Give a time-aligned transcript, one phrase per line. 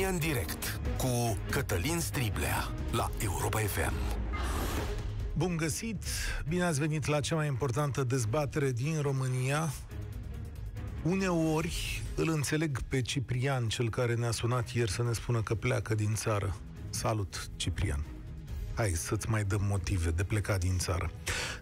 [0.00, 3.92] România în direct cu Cătălin Striblea la Europa FM.
[5.36, 6.04] Bun găsit!
[6.48, 9.72] Bine ați venit la cea mai importantă dezbatere din România.
[11.02, 15.94] Uneori îl înțeleg pe Ciprian, cel care ne-a sunat ieri să ne spună că pleacă
[15.94, 16.56] din țară.
[16.90, 18.04] Salut, Ciprian!
[18.74, 21.10] Hai să-ți mai dăm motive de plecat din țară.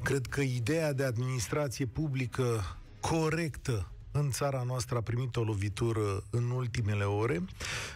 [0.03, 6.51] Cred că ideea de administrație publică corectă în țara noastră a primit o lovitură în
[6.51, 7.45] ultimele ore.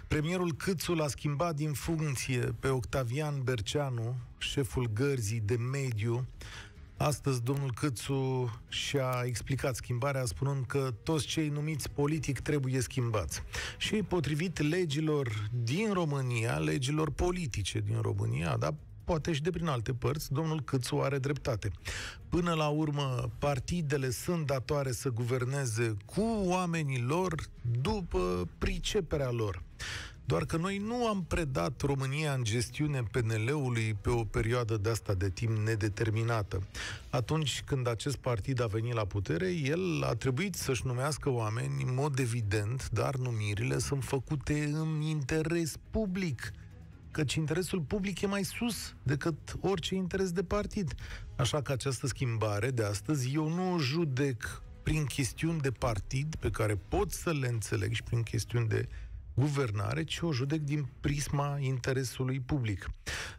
[0.09, 6.27] Premierul Câțu l-a schimbat din funcție pe Octavian Berceanu, șeful gărzii de mediu.
[6.97, 13.43] Astăzi domnul Câțu și-a explicat schimbarea spunând că toți cei numiți politic trebuie schimbați.
[13.79, 18.75] Și potrivit legilor din România, legilor politice din România, dar
[19.05, 21.71] poate și de prin alte părți, domnul Câțu are dreptate.
[22.29, 27.35] Până la urmă, partidele sunt datoare să guverneze cu oamenii lor
[27.81, 29.63] după priceperea lor.
[30.25, 35.15] Doar că noi nu am predat România în gestiune PNL-ului pe o perioadă de asta
[35.15, 36.63] de timp nedeterminată.
[37.11, 41.95] Atunci când acest partid a venit la putere, el a trebuit să-și numească oameni în
[41.95, 46.53] mod evident, dar numirile sunt făcute în interes public
[47.13, 50.95] căci interesul public e mai sus decât orice interes de partid.
[51.37, 56.51] Așa că această schimbare de astăzi eu nu o judec prin chestiuni de partid pe
[56.51, 58.89] care pot să le înțeleg și prin chestiuni de
[59.35, 62.91] guvernare, ci o judec din prisma interesului public.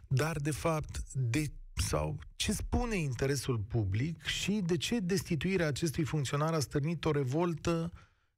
[0.08, 1.44] Dar, de fapt, de
[1.74, 7.92] sau ce spune interesul public și de ce destituirea acestui funcționar a stârnit o revoltă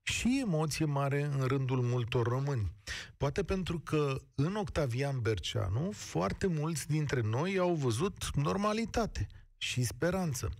[0.09, 2.73] și emoție mare în rândul multor români.
[3.17, 10.51] Poate pentru că în Octavian Berceanu foarte mulți dintre noi au văzut normalitate și speranță.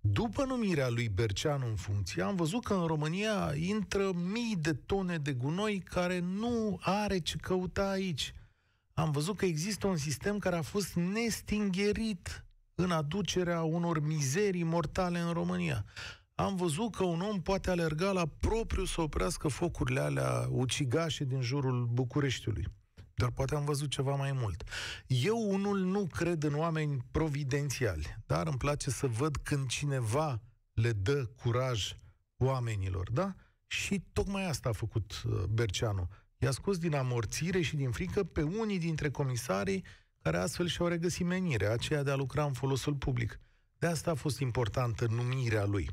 [0.00, 5.18] După numirea lui Berceanu în funcție, am văzut că în România intră mii de tone
[5.18, 8.34] de gunoi care nu are ce căuta aici.
[8.94, 12.44] Am văzut că există un sistem care a fost nestingerit
[12.74, 15.84] în aducerea unor mizerii mortale în România
[16.40, 21.40] am văzut că un om poate alerga la propriu să oprească focurile alea ucigașe din
[21.40, 22.66] jurul Bucureștiului.
[23.14, 24.64] Dar poate am văzut ceva mai mult.
[25.06, 30.40] Eu unul nu cred în oameni providențiali, dar îmi place să văd când cineva
[30.72, 31.96] le dă curaj
[32.36, 33.34] oamenilor, da?
[33.66, 36.08] Și tocmai asta a făcut uh, Berceanu.
[36.38, 39.84] I-a scos din amorțire și din frică pe unii dintre comisarii
[40.22, 43.40] care astfel și-au regăsit menirea, aceea de a lucra în folosul public.
[43.78, 45.90] De asta a fost importantă numirea lui.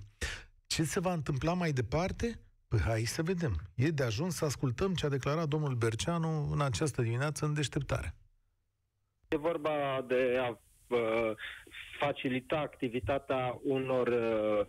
[0.76, 2.40] Ce se va întâmpla mai departe?
[2.68, 3.54] Păi hai să vedem.
[3.76, 8.14] E de ajuns să ascultăm ce a declarat domnul Berceanu în această dimineață în deșteptare.
[9.28, 11.32] E vorba de a uh,
[12.00, 14.66] facilita activitatea unor, uh,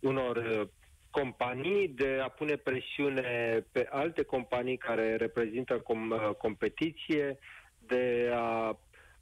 [0.00, 0.68] unor uh,
[1.10, 7.38] companii, de a pune presiune pe alte companii care reprezintă com, uh, competiție,
[7.78, 8.78] de a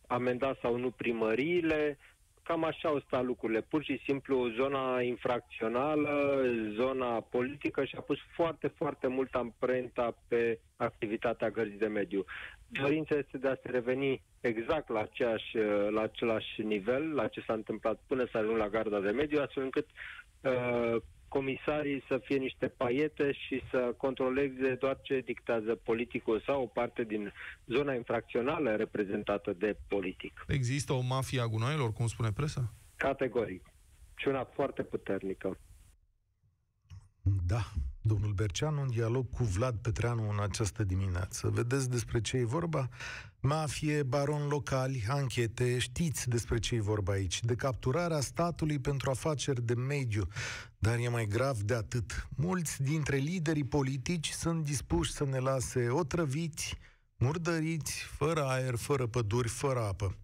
[0.07, 1.99] amenda sau nu primăriile,
[2.49, 3.61] Cam așa au stat lucrurile.
[3.61, 6.43] Pur și simplu, zona infracțională,
[6.75, 12.25] zona politică și-a pus foarte, foarte mult amprenta pe activitatea gărzii de mediu.
[12.69, 15.57] Dorința este de a se reveni exact la, aceeași,
[15.91, 19.63] la același nivel, la ce s-a întâmplat până să ajung la garda de mediu, astfel
[19.63, 19.87] încât
[20.43, 26.67] uh, comisarii să fie niște paiete și să controleze doar ce dictează politicul sau o
[26.67, 27.33] parte din
[27.67, 30.45] zona infracțională reprezentată de politic.
[30.47, 32.73] Există o mafie a gunoaielor, cum spune presa?
[32.97, 33.63] Categoric.
[34.15, 35.59] Și una foarte puternică.
[37.47, 37.65] Da,
[38.03, 41.49] domnul Berceanu în dialog cu Vlad Petreanu în această dimineață.
[41.49, 42.89] Vedeți despre ce e vorba?
[43.41, 47.43] Mafie, baron locali, anchete, știți despre ce e vorba aici.
[47.45, 50.23] De capturarea statului pentru afaceri de mediu.
[50.79, 52.29] Dar e mai grav de atât.
[52.37, 56.79] Mulți dintre liderii politici sunt dispuși să ne lase otrăviți,
[57.17, 60.17] murdăriți, fără aer, fără păduri, fără apă.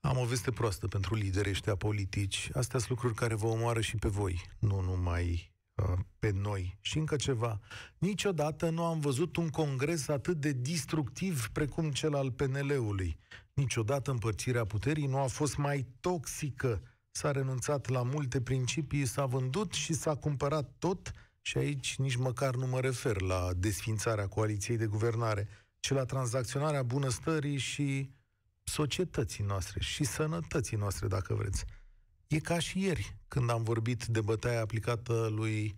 [0.00, 2.50] Am o veste proastă pentru liderii ăștia politici.
[2.52, 6.78] Astea sunt lucruri care vă omoară și pe voi, nu numai Uh, pe noi.
[6.80, 7.60] Și încă ceva.
[7.98, 13.18] Niciodată nu am văzut un congres atât de destructiv precum cel al PNL-ului.
[13.52, 16.82] Niciodată împărțirea puterii nu a fost mai toxică.
[17.16, 22.54] S-a renunțat la multe principii, s-a vândut și s-a cumpărat tot și aici nici măcar
[22.54, 25.48] nu mă refer la desfințarea coaliției de guvernare,
[25.80, 28.10] ci la tranzacționarea bunăstării și
[28.62, 31.64] societății noastre și sănătății noastre, dacă vreți.
[32.26, 35.74] E ca și ieri, când am vorbit de bătaia aplicată lui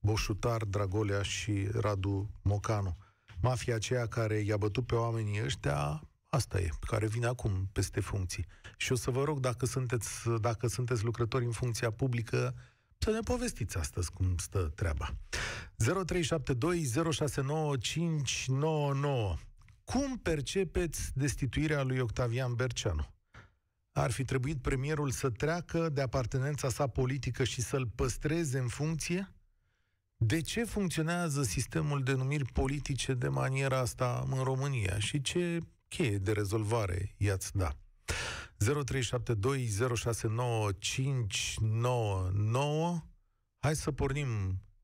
[0.00, 2.96] Boșutar, Dragolea și Radu Mocanu.
[3.40, 8.46] Mafia aceea care i-a bătut pe oamenii ăștia, asta e, care vine acum peste funcții.
[8.76, 10.08] Și o să vă rog, dacă sunteți,
[10.40, 12.54] dacă sunteți lucrători în funcția publică,
[12.98, 15.14] să ne povestiți astăzi cum stă treaba.
[15.76, 19.36] 0372 069 599
[19.84, 23.12] Cum percepeți destituirea lui Octavian Berceanu?
[23.92, 29.32] Ar fi trebuit premierul să treacă de apartenența sa politică și să-l păstreze în funcție?
[30.16, 35.58] De ce funcționează sistemul de numiri politice de maniera asta în România și ce
[35.96, 37.70] cheie de rezolvare i-ați da?
[38.58, 38.64] 0372069599
[43.58, 44.28] Hai să pornim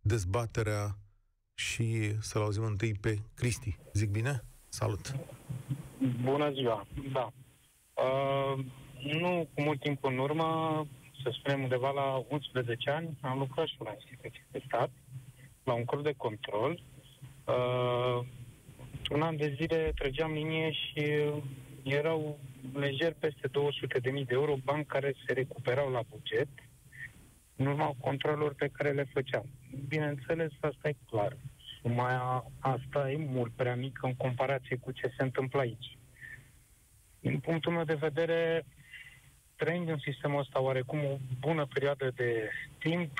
[0.00, 0.96] dezbaterea
[1.54, 3.76] și să-l auzim întâi pe Cristi.
[3.92, 4.44] Zic bine?
[4.68, 5.14] Salut!
[6.22, 6.86] Bună ziua!
[7.12, 7.32] Da.
[7.94, 8.64] Uh,
[9.02, 10.86] nu cu mult timp în urmă,
[11.22, 14.90] să spunem undeva la 11 ani, am lucrat și la instituție de stat,
[15.64, 16.82] la un curs de control.
[17.44, 18.26] Uh,
[19.10, 21.32] un an de zile trăgeam linie și
[21.82, 22.38] erau
[22.74, 26.48] lejer peste 200.000 de euro bani care se recuperau la buget
[27.56, 29.46] în urma controlelor pe care le făceam.
[29.88, 31.36] Bineînțeles, asta e clar.
[31.80, 35.98] Suma asta e mult prea mică în comparație cu ce se întâmplă aici.
[37.20, 38.64] Din punctul meu de vedere,
[39.56, 43.10] trăind în sistemul ăsta oarecum o bună perioadă de timp,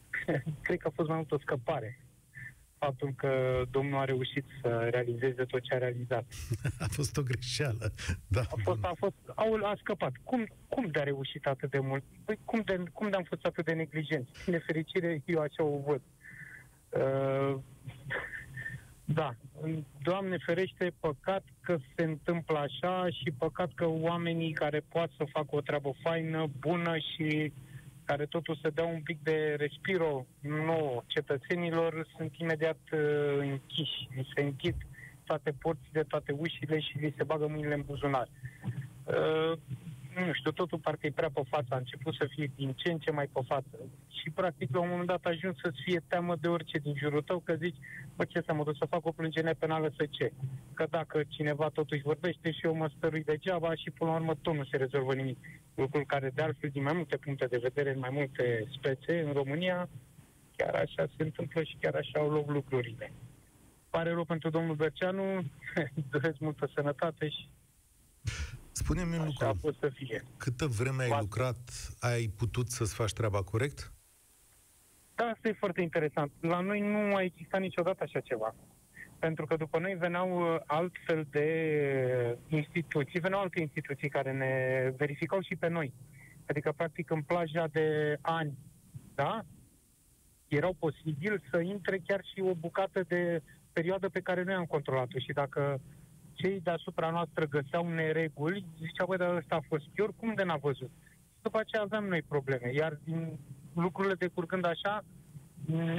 [0.64, 2.01] cred că a fost mai mult o scăpare.
[2.84, 6.24] Faptul că domnul a reușit să realizeze tot ce a realizat.
[6.84, 7.92] A fost o greșeală.
[8.28, 10.12] Da, a, fost, a, fost, a, a scăpat.
[10.24, 12.02] Cum, cum de-a reușit atât de mult?
[12.24, 14.30] Păi cum de, cum de-am fost atât de neglijenți?
[14.44, 16.02] Din nefericire, eu așa o văd.
[16.90, 17.58] Uh,
[19.18, 19.34] da,
[20.02, 25.48] Doamne ferește, păcat că se întâmplă așa și păcat că oamenii care pot să facă
[25.50, 27.52] o treabă faină, bună și
[28.04, 33.00] care totul să dea un pic de respiro nou cetățenilor, sunt imediat uh,
[33.38, 34.08] închiși.
[34.14, 34.74] Li se închid
[35.24, 38.28] toate porțile, toate ușile și li se bagă mâinile în buzunar.
[39.04, 39.58] Uh,
[40.20, 42.98] nu știu, totul parcă e prea pe față, a început să fie din ce în
[42.98, 43.76] ce mai pe față.
[44.08, 47.38] Și practic la un moment dat ajungi să-ți fie teamă de orice din jurul tău,
[47.38, 47.76] că zici,
[48.16, 50.32] bă, ce să mă duc să fac o plângere penală să ce?
[50.74, 54.54] Că dacă cineva totuși vorbește și eu mă stărui degeaba și până la urmă tot
[54.54, 55.38] nu se rezolvă nimic.
[55.74, 59.32] Lucrul care de altfel din mai multe puncte de vedere, în mai multe spețe în
[59.32, 59.88] România,
[60.56, 63.12] chiar așa se întâmplă și chiar așa au loc lucrurile.
[63.90, 65.44] Pare rău pentru domnul Berceanu,
[66.12, 67.48] doresc multă sănătate și
[68.72, 69.58] Spune-mi un lucru.
[69.60, 70.22] Pot să fie.
[70.36, 71.58] Câtă vreme ai lucrat,
[72.00, 73.92] ai putut să-ți faci treaba corect?
[75.14, 76.32] Da, asta e foarte interesant.
[76.40, 78.54] La noi nu a existat niciodată așa ceva.
[79.18, 84.54] Pentru că după noi veneau uh, altfel de instituții, veneau alte instituții care ne
[84.96, 85.92] verificau și pe noi.
[86.46, 88.58] Adică, practic, în plaja de ani,
[89.14, 89.44] da?
[90.48, 93.42] Erau posibil să intre chiar și o bucată de
[93.72, 95.18] perioadă pe care noi am controlat-o.
[95.18, 95.80] Și dacă
[96.42, 100.56] cei deasupra noastră găseau nereguli, zicea, băi, dar ăsta a fost chior, cum de n-a
[100.56, 100.90] văzut?
[101.42, 103.38] După aceea aveam noi probleme, iar din
[103.74, 105.04] lucrurile decurgând așa,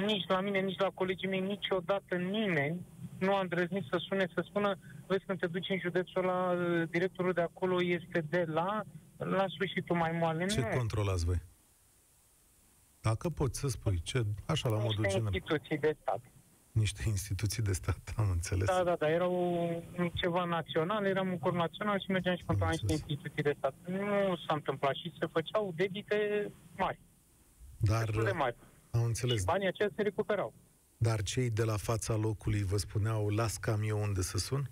[0.06, 2.86] nici la mine, nici la colegii mei, niciodată nimeni
[3.20, 6.56] nu a îndrăznit să sune, să spună, vezi, când te duci în județul la
[6.90, 8.84] directorul de acolo este de la,
[9.18, 10.46] la sfârșitul mai moale.
[10.46, 10.78] Ce nu.
[10.78, 11.42] controlați voi?
[13.02, 15.34] Dacă poți să spui, ce, așa la modul general.
[15.34, 16.22] instituții de stat
[16.74, 18.68] niște instituții de stat, am înțeles.
[18.68, 19.84] Da, da, da, erau
[20.14, 23.74] ceva național, eram un corp național și mergeam și controlam niște instituții de stat.
[23.88, 27.00] Nu s-a întâmplat și se făceau debite mari.
[27.78, 28.56] Dar, de mari.
[28.92, 29.40] am înțeles.
[29.40, 30.54] Și banii aceia se recuperau.
[30.98, 34.70] Dar cei de la fața locului vă spuneau, las cam eu unde să sun?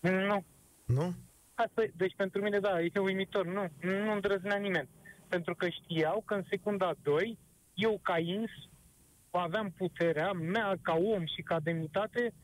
[0.00, 0.44] Nu.
[0.84, 1.14] Nu?
[1.54, 3.46] Asta, deci pentru mine, da, e uimitor.
[3.46, 4.88] Nu, nu îndrăznea nimeni.
[5.28, 7.38] Pentru că știau că în secunda 2,
[7.74, 8.50] eu ca ins,
[9.38, 12.34] aveam puterea mea ca om și ca demnitate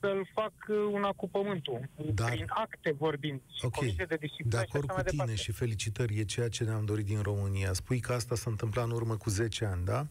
[0.00, 1.90] să-l fac uh, una cu pământul.
[2.14, 3.40] Dar, prin acte vorbind.
[3.58, 7.20] Și ok, de, de acord cu tine și felicitări, e ceea ce ne-am dorit din
[7.20, 7.72] România.
[7.72, 10.06] Spui că asta s-a întâmplat în urmă cu 10 ani, da?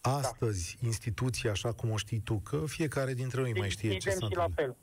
[0.00, 0.86] Astăzi, da.
[0.86, 4.48] instituția, așa cum o știi tu, că fiecare dintre noi mai știe ce s-a întâmplat.
[4.48, 4.76] la fel.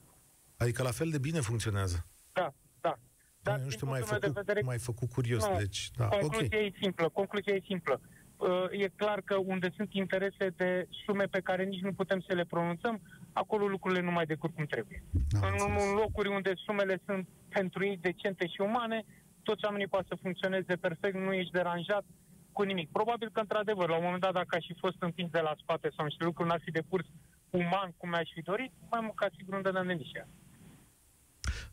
[0.57, 2.05] Adică la fel de bine funcționează.
[2.33, 2.99] Da, da.
[3.41, 4.61] Dar nu știu, mai făcut, vedere...
[4.61, 6.65] mai făcut curios, nu, deci, da, concluzia okay.
[6.65, 8.01] e simplă, concluzia e simplă.
[8.41, 12.33] Uh, e clar că unde sunt interese de sume pe care nici nu putem să
[12.33, 13.01] le pronunțăm,
[13.33, 15.03] acolo lucrurile nu mai decurg cum trebuie.
[15.29, 19.05] Da, în, în locuri unde sumele sunt pentru ei decente și umane,
[19.43, 22.03] toți oamenii poate să funcționeze perfect, nu ești deranjat
[22.51, 22.91] cu nimic.
[22.91, 25.89] Probabil că, într-adevăr, la un moment dat, dacă aș fi fost împins de la spate
[25.95, 27.07] sau niște lucruri n-ar fi decurs
[27.49, 30.27] uman cum mi-aș fi dorit, mai mult ca sigur îmi dădeam de niște.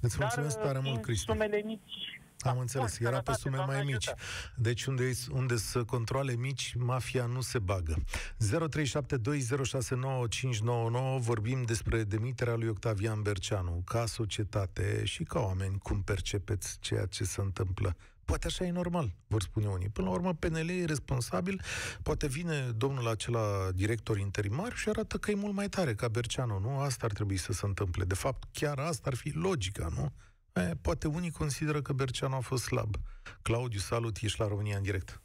[0.00, 1.24] Îți mulțumesc Dar, tare mult, Cristi.
[1.24, 2.60] sumele mici, Am Da.
[2.60, 4.06] înțeles, Bun, era pe sănătate, sume Doamne mai mici.
[4.08, 4.22] ajută.
[4.56, 7.96] Deci unde, unde sunt controle mici, mafia nu se bagă.
[8.38, 17.06] 0372069599 vorbim despre demiterea lui Octavian Berceanu, ca societate și ca oameni, cum percepeți ceea
[17.06, 17.96] ce se întâmplă.
[18.24, 19.88] Poate așa e normal, vor spune unii.
[19.88, 21.60] Până la urmă, PNL e responsabil,
[22.02, 26.58] poate vine domnul acela director interimar și arată că e mult mai tare ca Berceanu,
[26.58, 26.78] nu?
[26.78, 28.04] Asta ar trebui să se întâmple.
[28.04, 30.12] De fapt, chiar asta ar fi logica, nu?
[30.58, 32.94] E, poate unii consideră că Berceanu a fost slab.
[33.42, 35.20] Claudiu, salut, ești la România în direct.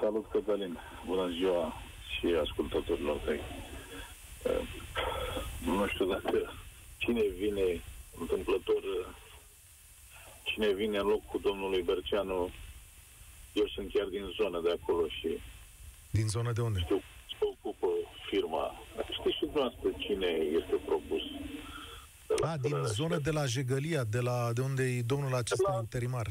[0.00, 0.78] Salut, Cătălin.
[1.06, 1.72] Bună ziua
[2.18, 3.40] și ascultătorilor tăi.
[4.44, 4.68] Uh,
[5.64, 6.52] Nu știu dacă
[6.96, 7.80] cine vine
[8.20, 9.06] întâmplător, uh,
[10.42, 12.50] cine vine în locul domnului Berceanu,
[13.52, 15.28] eu sunt chiar din zona de acolo și
[16.10, 16.80] Din zona de unde?
[16.80, 17.86] știu ce ocupă
[18.30, 18.74] firma.
[19.18, 20.26] Știți și dumneavoastră cine
[20.60, 21.22] este propus?
[22.36, 25.34] De la A, din țară zona de la Jegălia, de, la, de unde e domnul
[25.34, 26.26] acesta La- interimar.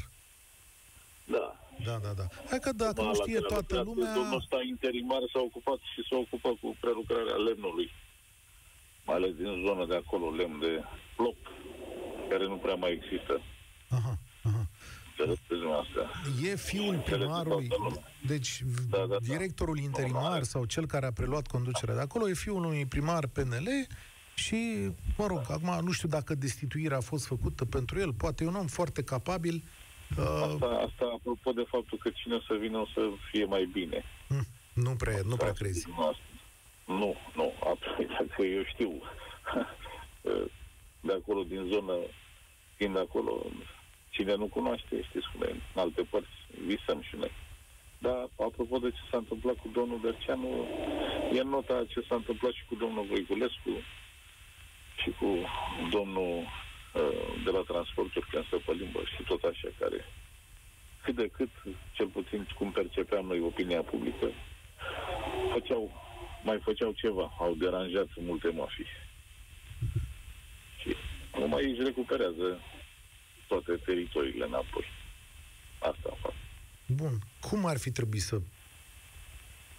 [1.24, 1.56] Da.
[1.84, 2.26] Da, da, da.
[2.50, 4.14] Hai că dacă nu La știe care a toată lucrat lumea...
[4.14, 7.90] Domnul ăsta interimar s-a ocupat și s-a ocupat cu prelucrarea lemnului.
[9.06, 10.72] Mai ales din zona de acolo, lemn de
[11.16, 11.36] bloc,
[12.30, 13.40] care nu prea mai există.
[13.88, 14.66] Aha, aha.
[15.10, 16.02] Înțelegeți dumneavoastră?
[16.44, 18.02] E fiul Înțelege primarului, toată lumea.
[18.26, 19.16] deci Da, da, da.
[19.20, 20.42] directorul interimar Normal.
[20.42, 23.68] sau cel care a preluat conducerea de acolo e fiul unui primar PNL
[24.46, 28.46] și, mă rog, acum nu știu dacă destituirea a fost făcută pentru el, poate e
[28.46, 29.62] un om foarte capabil.
[30.18, 33.00] Uh, Asta, asta apropo de faptul că cine o să vină o să
[33.30, 34.04] fie mai bine.
[34.28, 35.80] hm, nu prea, nu prea Asta crezi.
[35.80, 36.22] spun asta.
[36.86, 38.92] Nu, nu, absolut, dacă eu știu.
[41.00, 41.94] De acolo, din zonă,
[42.76, 43.46] fiind acolo,
[44.08, 47.30] cine nu cunoaște, știți cum e, în alte părți, visăm și noi.
[47.98, 50.50] Dar, apropo de ce s-a întâmplat cu domnul Berceanu,
[51.34, 53.70] e în nota ce s-a întâmplat și cu domnul Voiculescu
[55.02, 55.38] și cu
[55.90, 60.04] domnul uh, de la transporturi când stă pe limbă și tot așa, care
[61.02, 61.50] cât de cât,
[61.92, 64.26] cel puțin cum percepeam noi opinia publică,
[65.52, 65.90] făceau,
[66.42, 68.86] mai făceau ceva, au deranjat multe mafii.
[70.80, 70.96] Și
[71.38, 72.60] numai ei își recuperează
[73.48, 74.84] toate teritoriile înapoi.
[75.78, 76.32] Asta fac.
[76.86, 78.40] Bun, cum ar fi trebuit să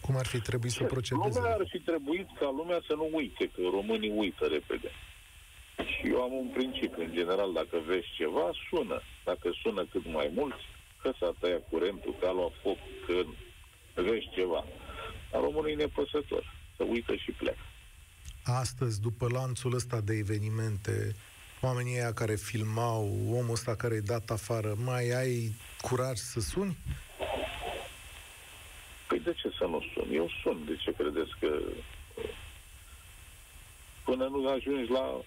[0.01, 1.39] cum ar fi trebuit să procedeze?
[1.39, 4.91] Lumea ar fi trebuit ca lumea să nu uite, că românii uită repede.
[5.85, 9.01] Și eu am un principiu, în general, dacă vezi ceva, sună.
[9.25, 10.63] Dacă sună cât mai mulți,
[11.01, 13.23] că s-a tăiat curentul, că a luat foc, că
[14.01, 14.65] vezi ceva.
[15.31, 16.55] Dar românul e nepăsător.
[16.75, 17.65] Să uită și pleacă.
[18.43, 21.15] Astăzi, după lanțul ăsta de evenimente,
[21.61, 26.77] oamenii ăia care filmau, omul ăsta care e dat afară, mai ai curaj să suni?
[29.07, 30.13] Păi de ce să nu sun?
[30.13, 30.65] Eu sun.
[30.65, 32.29] De ce credeți că uh,
[34.03, 35.21] până nu ajungi la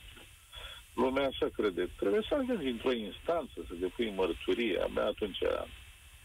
[1.01, 1.89] lumea așa crede?
[1.97, 4.79] Trebuie să ajungi într-o instanță, să depui mărturie.
[4.81, 5.39] Abia atunci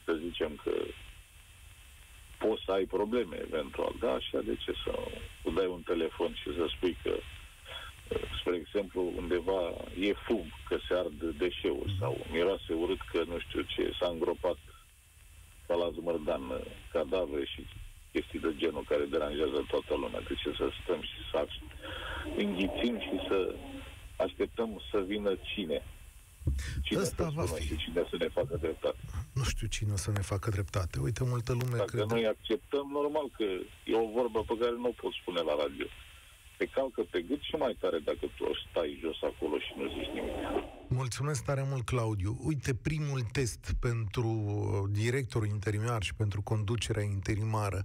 [0.06, 0.72] să zicem că
[2.38, 3.94] poți să ai probleme eventual.
[4.00, 4.92] Da, așa, de ce să
[5.44, 9.62] nu dai un telefon și să spui că uh, spre exemplu, undeva
[10.00, 14.58] e fum, că se ard deșeuri sau miroase urât că nu știu ce, s-a îngropat
[15.68, 16.58] ca la zmărdan uh,
[16.92, 17.66] cadavre și
[18.12, 20.22] chestii de genul care deranjează toată lumea.
[20.22, 21.62] De ce să stăm și să aș-
[22.38, 23.56] înghițim și să
[24.26, 25.78] așteptăm să vină cine?
[26.86, 27.68] Cine Ăsta să va spună fi.
[27.68, 28.98] și cine să ne facă dreptate.
[29.34, 31.00] Nu știu cine o să ne facă dreptate.
[31.00, 32.14] Uite, multă lume Dacă crede...
[32.14, 33.44] noi acceptăm, normal că
[33.92, 35.86] e o vorbă pe care nu o pot spune la radio.
[36.58, 40.12] Te calcă pe gât și mai tare dacă tu stai jos acolo și nu zici
[40.18, 40.36] nimic.
[40.88, 42.38] Mulțumesc tare mult, Claudiu.
[42.44, 47.84] Uite, primul test pentru uh, directorul interimar și pentru conducerea interimară.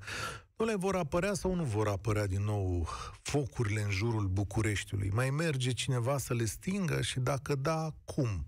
[0.60, 2.86] Nu le vor apărea sau nu vor apărea din nou
[3.22, 5.10] focurile în jurul Bucureștiului?
[5.10, 8.46] Mai merge cineva să le stingă și dacă da, cum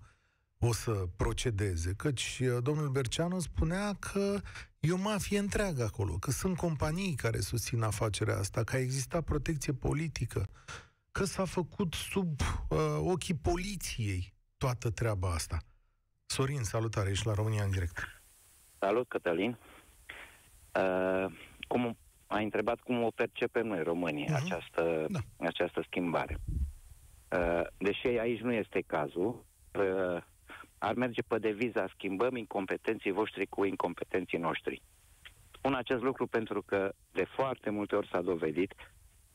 [0.59, 1.93] o să procedeze?
[1.97, 4.39] Căci uh, domnul Berceanu spunea că
[4.79, 9.23] e o mafie întreagă acolo, că sunt companii care susțin afacerea asta, că a existat
[9.23, 10.49] protecție politică,
[11.11, 12.39] că s-a făcut sub
[12.69, 15.57] uh, ochii poliției toată treaba asta.
[16.25, 18.23] Sorin, salutare, ești la România în direct.
[18.79, 19.57] Salut, Cătălin.
[20.75, 21.33] Uh,
[21.67, 21.97] cum
[22.33, 24.33] ai întrebat cum o percepem noi, românii, Mhm.
[24.33, 24.43] uh-huh.
[24.43, 25.19] această, Da.
[25.47, 26.37] această schimbare.
[27.37, 29.45] Uh, deși aici nu este cazul,
[29.79, 30.21] uh,
[30.77, 34.81] ar merge pe deviza schimbăm incompetenții voștri cu incompetenții noștri.
[35.51, 38.73] Spun acest lucru pentru că de foarte multe ori s-a dovedit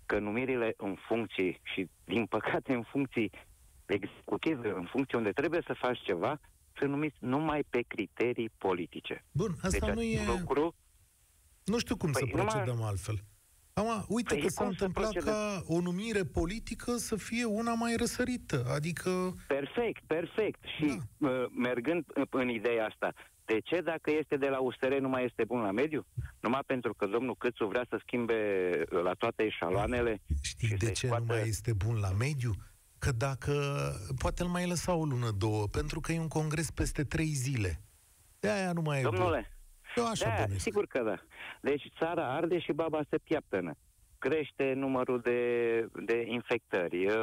[0.07, 3.31] că numirile în funcții și, din păcate, în funcții
[3.87, 6.41] executive, în funcții unde trebuie să faci ceva,
[6.77, 9.25] sunt numiți numai pe criterii politice.
[9.33, 10.39] Bun, asta deci nu acest e...
[10.39, 10.75] lucru
[11.69, 13.19] Nu știu cum Păi, să numai- procedăm altfel.
[13.73, 15.35] Acum, uite Păi că s-a cum să întâmplat procedăm?
[15.35, 18.65] ca o numire politică să fie una mai răsărită.
[18.75, 19.11] Adică,
[19.47, 20.61] Perfect, perfect.
[20.77, 21.29] Și Da.
[21.29, 23.13] uh, mergând în ideea asta,
[23.45, 26.07] de ce dacă este de la USR nu mai este bun la mediu?
[26.41, 28.35] Numai pentru că domnul Câțu vrea să schimbe
[29.03, 31.25] la toate eșaloanele știi și de să-i ce scoată...
[31.27, 32.53] nu mai este bun la mediu?
[32.99, 33.53] Că dacă,
[34.19, 37.83] poate îl mai lăsa o lună, două, pentru că e un congres peste trei zile.
[38.41, 39.47] De aia nu mai e bun.
[39.95, 40.63] Domnule, Eu așa da, bănuiesc.
[40.63, 41.17] sigur că da.
[41.61, 43.73] Deci țara arde și baba se piaptănă.
[44.19, 45.41] Crește numărul de,
[46.05, 47.15] de infectări, uh,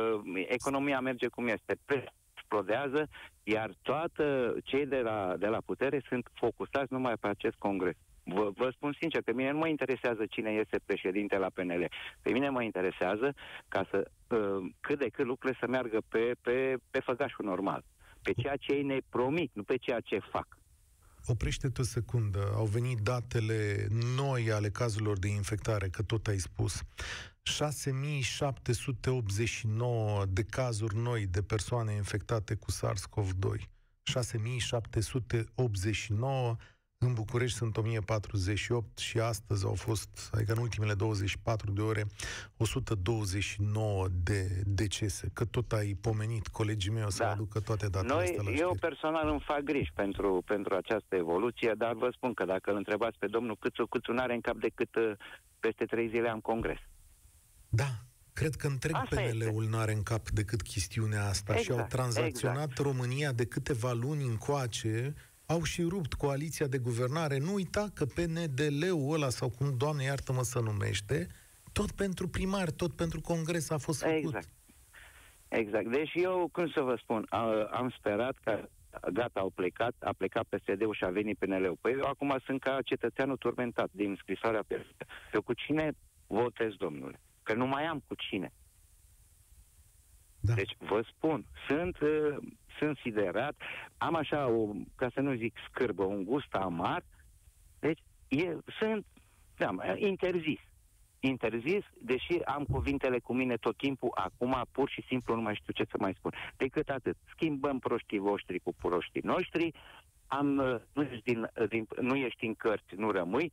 [0.48, 2.04] economia merge cum este, Pe-
[2.34, 3.08] explodează,
[3.44, 7.96] iar toată cei de la, de la putere sunt focusați numai pe acest congres.
[8.24, 11.86] Vă, vă spun sincer, pe mine nu mă interesează cine este președinte la PNL.
[12.22, 13.34] Pe mine mă interesează
[13.68, 17.84] ca să uh, cât de cât lucrurile să meargă pe, pe, pe făgașul normal.
[18.24, 20.48] Pe ceea ce ei ne promit, nu pe ceea ce fac.
[21.28, 22.52] Oprește-te o secundă.
[22.56, 26.82] Au venit datele noi ale cazurilor de infectare, că tot ai spus.
[27.42, 33.62] 6789 de cazuri noi de persoane infectate cu SARS-CoV-2.
[34.04, 36.56] 6789
[36.98, 42.06] în București sunt 1048 și astăzi au fost, adică în ultimele 24 de ore,
[42.58, 45.30] 129 de decese.
[45.34, 47.32] Că tot ai pomenit, colegii mei o să Da.
[47.32, 48.80] aducă toate datele Noi, astea la eu știri.
[48.80, 53.18] personal îmi fac griji pentru, pentru această evoluție, dar vă spun că dacă îl întrebați
[53.18, 55.12] pe domnul Câțu, Câțu nu are în cap decât uh,
[55.60, 56.80] peste trei zile am congres.
[57.70, 57.90] Da,
[58.34, 61.88] cred că întreg Asta PNL-ul nu are în cap decât chestiunea asta și Exact, au
[61.88, 62.78] tranzacționat exact.
[62.88, 65.14] România de câteva luni încoace,
[65.46, 67.38] au și rupt coaliția de guvernare.
[67.38, 71.28] Nu uita că PNDL-ul ăla, sau cum, Doamne iartă-mă să numește,
[71.74, 74.18] tot pentru primar, tot pentru congres a fost făcut.
[74.18, 74.50] Exact.
[75.48, 75.88] Exact.
[75.92, 78.70] Deci eu, cum să vă spun, a, am sperat că
[79.14, 81.78] gata, au plecat, a plecat PSD-ul și a venit PNL-ul.
[81.82, 85.06] Păi eu acum sunt ca cetățeanul turmentat din scrisoarea perfectă.
[85.34, 85.92] Eu cu cine
[86.28, 87.20] votez, domnule?
[87.44, 88.52] Că nu mai am cu cine.
[90.40, 90.54] Da.
[90.54, 92.38] Deci vă spun, sunt, uh,
[92.78, 93.56] sunt siderat,
[93.98, 97.04] am așa, o, ca să nu zic scârbă, un gust amar,
[97.80, 99.06] deci e, sunt,
[99.58, 100.60] da, interzis.
[101.20, 105.74] Interzis, deși am cuvintele cu mine tot timpul, acum pur și simplu nu mai știu
[105.74, 106.32] ce să mai spun.
[106.58, 109.74] Decât atât, schimbăm proștii voștri cu proștii noștri,
[110.28, 113.52] am, uh, nu, ești din, din, nu ești în cărți, nu rămâi,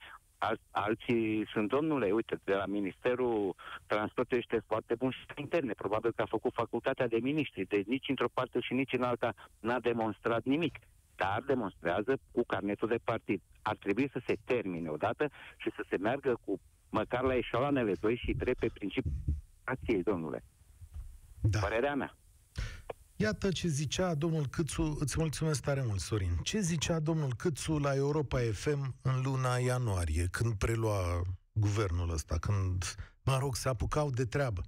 [0.48, 3.54] Al, alții sunt, domnule, uite, de la Ministerul
[3.86, 5.72] Transportului este foarte bun și interne.
[5.72, 7.64] Probabil că a făcut facultatea de miniștri.
[7.64, 10.78] Deci nici într-o parte și nici în alta n-a demonstrat nimic.
[11.16, 13.40] Dar demonstrează cu carnetul de partid.
[13.62, 18.16] Ar trebui să se termine odată și să se meargă cu măcar la eșaloanele 2
[18.16, 19.14] și 3 pe principiul
[19.64, 20.44] acției, domnule.
[21.40, 21.58] Da.
[21.58, 22.16] Părerea mea.
[23.16, 26.38] Iată ce zicea domnul Câțu, îți mulțumesc tare mult, Sorin.
[26.42, 31.22] Ce zicea domnul Câțu la Europa FM în luna ianuarie, când prelua
[31.52, 34.62] guvernul ăsta, când, mă rog, se apucau de treabă.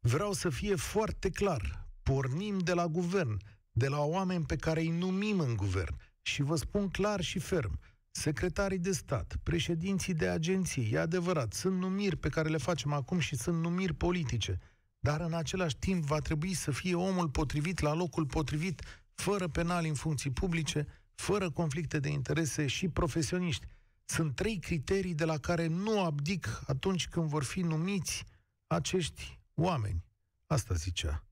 [0.00, 1.86] Vreau să fie foarte clar.
[2.02, 3.40] Pornim de la guvern,
[3.72, 5.96] de la oameni pe care îi numim în guvern.
[6.22, 7.78] Și vă spun clar și ferm,
[8.10, 13.18] secretarii de stat, președinții de agenții, e adevărat, sunt numiri pe care le facem acum
[13.18, 14.58] și sunt numiri politice.
[15.00, 18.82] Dar în același timp va trebui să fie omul potrivit la locul potrivit,
[19.14, 23.66] fără penali în funcții publice, fără conflicte de interese și profesioniști.
[24.04, 28.24] Sunt trei criterii de la care nu abdic atunci când vor fi numiți
[28.66, 30.04] acești oameni.
[30.46, 31.22] Asta zicea.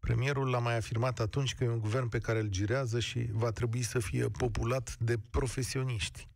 [0.00, 3.50] Premierul l-a mai afirmat atunci că e un guvern pe care îl girează și va
[3.50, 6.28] trebui să fie populat de profesioniști.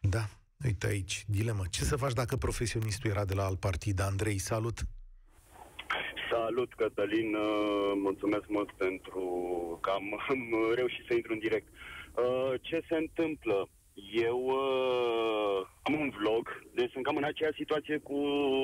[0.00, 0.28] Da,
[0.64, 1.64] uite aici, dilemă.
[1.70, 4.00] Ce să faci dacă profesionistul era de la alt partid?
[4.00, 4.86] Andrei, salut!
[6.48, 9.24] Salut, Cătălin, uh, mulțumesc mult pentru
[9.82, 10.40] că am, am
[10.74, 11.68] reușit să intru în direct.
[12.16, 13.68] Uh, Ce se întâmplă?
[14.12, 18.18] Eu uh, am un vlog, deci sunt cam în aceeași situație cu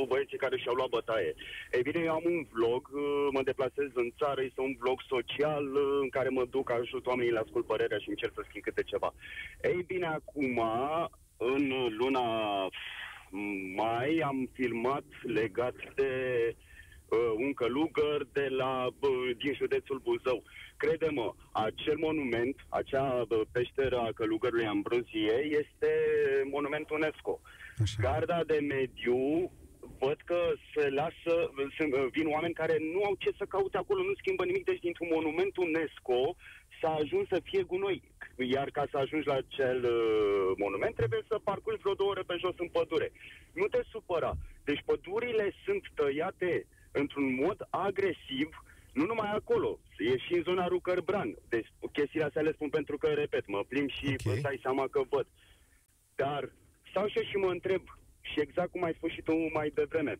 [0.08, 1.34] băieții care și-au luat bătaie.
[1.72, 5.64] Ei bine, eu am un vlog, uh, mă deplasez în țară, este un vlog social
[5.74, 8.82] uh, în care mă duc, ajut oamenii, le ascult părerea și încerc să schimb câte
[8.82, 9.14] ceva.
[9.62, 10.62] Ei bine, acum,
[11.36, 12.26] în luna
[13.74, 16.10] mai, am filmat legat de
[16.48, 16.72] uh,
[17.36, 20.42] un călugăr de la, uh, din județul Buzău.
[20.76, 25.92] Crede-mă, acel monument, acea uh, peșteră a călugărului Ambrozie este
[26.50, 27.40] monument UNESCO.
[27.82, 27.96] Așa.
[28.00, 29.50] Garda de mediu
[29.98, 30.40] văd că
[30.74, 31.34] se lasă,
[31.76, 34.84] sunt, uh, vin oameni care nu au ce să caute acolo, nu schimbă nimic, deci
[34.86, 36.36] dintr-un monument UNESCO
[36.80, 38.02] s-a ajuns să fie gunoi.
[38.54, 42.36] Iar ca să ajungi la acel uh, monument trebuie să parcurgi vreo două ore pe
[42.38, 43.12] jos în pădure.
[43.52, 44.32] Nu te supăra.
[44.64, 46.66] Deci pădurile sunt tăiate
[47.00, 48.48] într-un mod agresiv,
[48.92, 51.34] nu numai acolo, e și în zona Rucărbran.
[51.48, 54.14] Deci chestiile astea le spun pentru că, repet, mă plimb și Ok.
[54.20, 54.32] okay.
[54.32, 55.26] îți dai seama că văd.
[56.14, 56.52] Dar
[56.90, 57.82] stau și eu și mă întreb,
[58.20, 60.14] Și exact cum ai spus și tu mai devreme,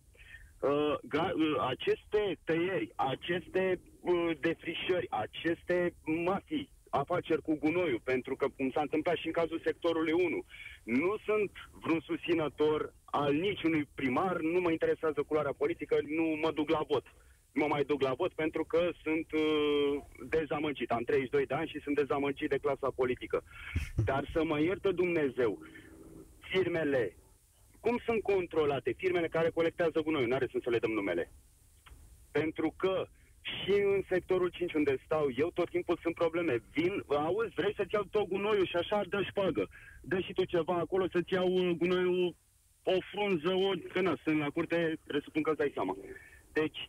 [0.61, 8.47] uh, ga- uh, aceste tăieri, aceste uh, defrișări, aceste mafii, afaceri cu gunoiul, pentru că,
[8.57, 10.45] cum s-a întâmplat și în cazul sectorului 1,
[10.85, 11.51] nu sunt
[11.83, 17.05] vreun susținător al niciunui primar, nu mă interesează culoarea politică, nu mă duc la vot.
[17.53, 20.90] Nu mă mai duc la vot pentru că sunt uh, dezamăgit.
[20.90, 23.42] Am 32 de ani și sunt dezamăgit de clasa politică.
[24.05, 25.59] Dar să mă iertă Dumnezeu,
[26.50, 27.16] firmele,
[27.81, 28.94] cum sunt controlate?
[28.96, 31.31] Firmele care colectează gunoiul, nu are sens să le dăm numele.
[32.33, 33.07] Pentru că
[33.42, 36.62] și în sectorul 5 unde stau eu, tot timpul sunt probleme.
[36.72, 39.68] Vin, auzi, vrei să-ți iau tot gunoiul și așa dă șpagă.
[40.03, 42.35] Dă și tu ceva acolo să-ți iau uh, gunoiul,
[42.85, 43.70] o frunză, o...
[43.92, 45.97] Că na, sunt la curte, presupun că îți dai seama.
[46.53, 46.88] Deci,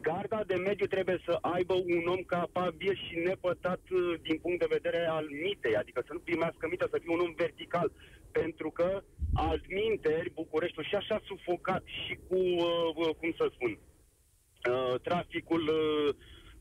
[0.00, 4.74] garda de mediu trebuie să aibă un om capabil și nepătat uh, din punct de
[4.76, 7.92] vedere al mitei, adică să nu primească mită, să fie un om vertical.
[8.32, 9.02] Pentru că
[9.34, 16.14] altminteri, Bucureștiul și așa sufocat și cu, uh, uh, cum să spun, uh, traficul uh,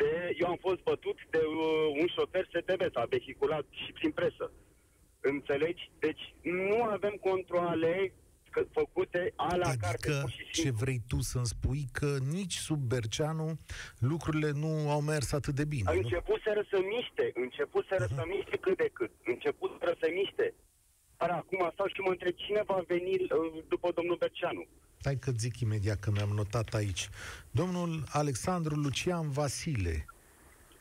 [0.00, 4.46] de, eu am fost bătut de uh, un șofer STB, s-a vehiculat și prin presă.
[5.20, 5.90] Înțelegi?
[5.98, 8.12] Deci nu avem controle
[8.50, 9.86] că- făcute a la carte.
[9.86, 10.80] Adică pur și ce simplu.
[10.82, 13.48] vrei tu să-mi spui că nici sub Berceanu
[13.98, 15.98] lucrurile nu au mers atât de bine, nu?
[16.02, 20.54] Începuseră să miște, începuseră să miște cât de cât, începuseră să miște.
[21.18, 23.28] Dar acum stau și mă întreb cine va veni uh,
[23.68, 24.64] după domnul Berceanu.
[25.02, 27.08] Stai că zic imediat că mi-am notat aici.
[27.50, 30.06] Domnul Alexandru Lucian Vasile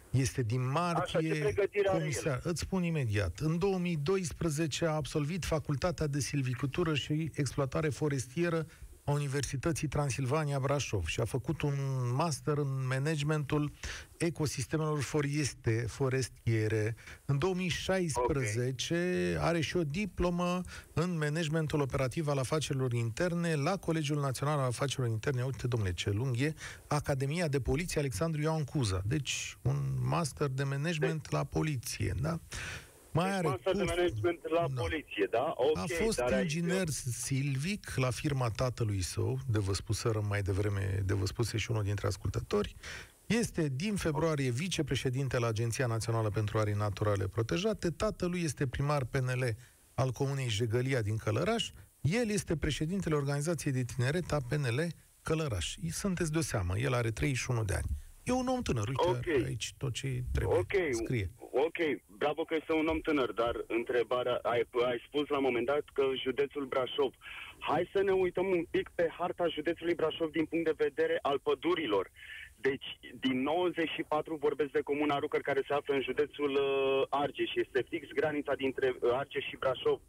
[0.10, 2.40] este din Așa, martie ce pregătire are comisar.
[2.44, 3.40] Îți spun imediat.
[3.40, 8.68] În 2012 a absolvit Facultatea de Silvicultură și Exploatare Forestieră
[9.04, 11.74] a Universității Transilvania Brașov și a făcut un
[12.16, 13.72] master în managementul
[14.18, 16.96] ecosistemelor foreste, forestiere.
[17.26, 20.62] În 2016 are și o diplomă
[20.94, 25.44] în managementul operativ al afacerilor interne la Colegiul Național al Afacerilor Interne.
[25.44, 26.54] Uite, domnule, ce lung e.
[26.88, 29.02] Academia de Poliție Alexandru Ioan Cuza.
[29.06, 32.40] Deci, un master de management la poliție, da?
[33.14, 34.82] Mai Deci are master de curs- management la Da.
[34.82, 35.54] poliție, da?
[35.56, 40.42] Ok, a fost dar aici- inginer silvic la firma tatălui său, de vă spuserăm mai
[40.42, 42.76] devreme, de vă spuse și unul dintre ascultători.
[43.26, 47.90] Este din februarie vicepreședinte la Agenția Națională pentru Arii Naturale Protejate.
[47.90, 49.56] Tatălui este primar PNL
[49.94, 51.70] al Comunei Jegălia din Călăraș.
[52.02, 54.88] El este președintele Organizației de Tineret a PNL
[55.22, 55.76] Călăraș.
[55.90, 57.86] Sunteți de o seamă, el are 31 de ani.
[58.24, 59.44] E un om tânăr, uite Ok.
[59.46, 60.58] aici tot ce trebuie.
[60.58, 60.72] Ok,
[61.04, 61.32] Scrie.
[61.52, 61.78] Ok,
[62.18, 65.84] bravo că este un om tânăr, dar întrebarea, ai, ai spus la un moment dat
[65.94, 67.14] că județul Brașov.
[67.60, 71.40] Hai să ne uităm un pic pe harta județului Brașov din punct de vedere al
[71.40, 72.10] pădurilor.
[72.56, 77.60] Deci, din 94 vorbesc de Comuna Rucăr, care se află în județul uh, Argeș și
[77.60, 80.00] este fix granița dintre uh, Argeș și Brașov.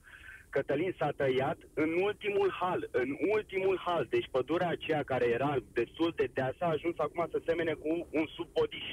[0.50, 4.06] Cătălin s-a tăiat în ultimul hal, în ultimul hal.
[4.10, 8.26] Deci pădurea aceea care era destul de deasă a ajuns acum să semene cu un
[8.26, 8.84] subpodiș.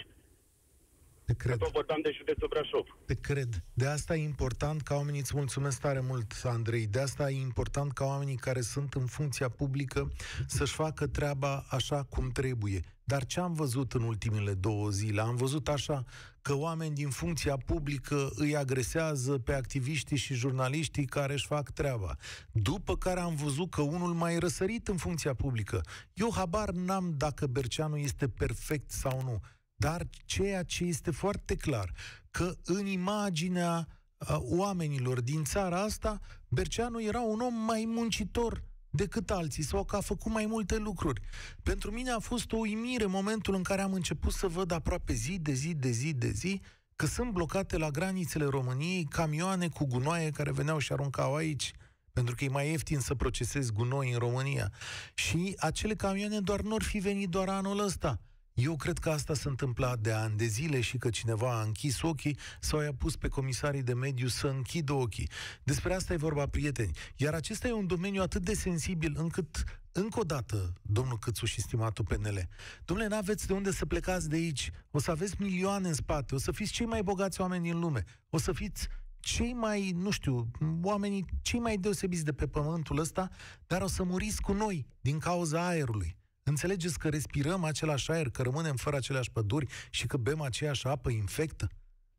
[1.29, 1.57] Te cred.
[1.57, 2.85] Tot vorbeam de județul Brașov.
[3.05, 3.63] Te cred.
[3.73, 7.91] De asta e important ca oamenii, îți mulțumesc tare mult, Andrei, de asta e important
[7.91, 10.11] ca oamenii care sunt în funcția publică
[10.47, 12.83] să-și facă treaba așa cum trebuie.
[13.03, 15.21] Dar ce am văzut în ultimele două zile?
[15.21, 16.03] Am văzut așa
[16.41, 22.15] că oameni din funcția publică îi agresează pe activiștii și jurnaliștii care își fac treaba.
[22.51, 25.81] După care am văzut că unul mai răsărit în funcția publică.
[26.13, 29.39] Eu habar n-am dacă Berceanu este perfect sau nu.
[29.79, 31.93] Dar ceea ce este foarte clar,
[32.31, 33.87] că în imaginea
[34.17, 39.95] uh, oamenilor din țara asta, Berceanu era un om mai muncitor decât alții sau că
[39.95, 41.21] a făcut mai multe lucruri.
[41.63, 45.39] Pentru mine a fost o uimire momentul în care am început să văd aproape zi
[45.39, 46.61] de zi de zi de zi
[46.95, 51.71] că sunt blocate la granițele României camioane cu gunoaie care veneau și aruncau aici
[52.13, 54.71] pentru că e mai ieftin să procesezi gunoi în România.
[55.13, 58.19] Și acele camioane doar nu ar fi venit doar anul ăsta.
[58.61, 62.01] Eu cred că asta s-a întâmplat de ani de zile și că cineva a închis
[62.01, 65.29] ochii sau i-a pus pe comisarii de mediu să închidă ochii.
[65.63, 66.91] Despre asta e vorba, prieteni.
[67.15, 71.61] Iar acesta e un domeniu atât de sensibil încât, încă o dată, domnul Câțu și
[71.61, 72.47] stimatul PNL,
[72.85, 74.71] domnule, n-aveți de unde să plecați de aici.
[74.91, 78.03] O să aveți milioane în spate, o să fiți cei mai bogați oameni din lume,
[78.29, 78.87] o să fiți
[79.19, 83.29] cei mai, nu știu, oamenii cei mai deosebiți de pe pământul ăsta,
[83.67, 86.17] dar o să muriți cu noi din cauza aerului.
[86.49, 91.09] Înțelegeți că respirăm același aer, că rămânem fără aceleași păduri și că bem aceeași apă
[91.09, 91.67] infectă?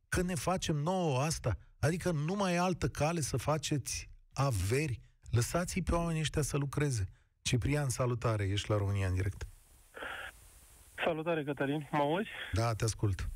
[0.09, 1.57] Că ne facem nouă asta?
[1.81, 5.01] Adică nu mai e altă cale să faceți averi?
[5.31, 7.05] Lăsați-i pe oamenii ăștia să lucreze.
[7.43, 9.47] Ciprian, salutare, ești la România în direct.
[11.05, 11.89] Salutare, Cătălin.
[11.91, 12.29] Mă auzi?
[12.53, 13.29] Da, te ascult.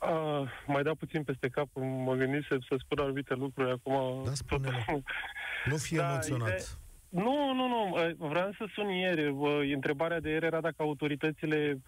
[0.00, 1.68] Uh, mai da puțin peste cap,
[2.04, 4.24] mă gândisem să spun anumite lucruri acum.
[4.24, 4.84] Da, spune
[5.70, 6.48] Nu fi da, emoționat.
[6.48, 8.14] Ide- nu, nu, nu.
[8.16, 9.34] Vreau să sun ieri.
[9.74, 11.78] Întrebarea de ieri era dacă autoritățile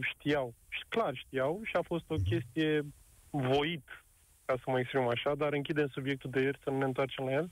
[0.00, 0.54] știau.
[0.88, 2.82] Clar știau și a fost o chestie
[3.30, 4.04] voit,
[4.44, 7.32] ca să mă exprim așa, dar închidem subiectul de ieri să nu ne întoarcem la
[7.32, 7.50] el.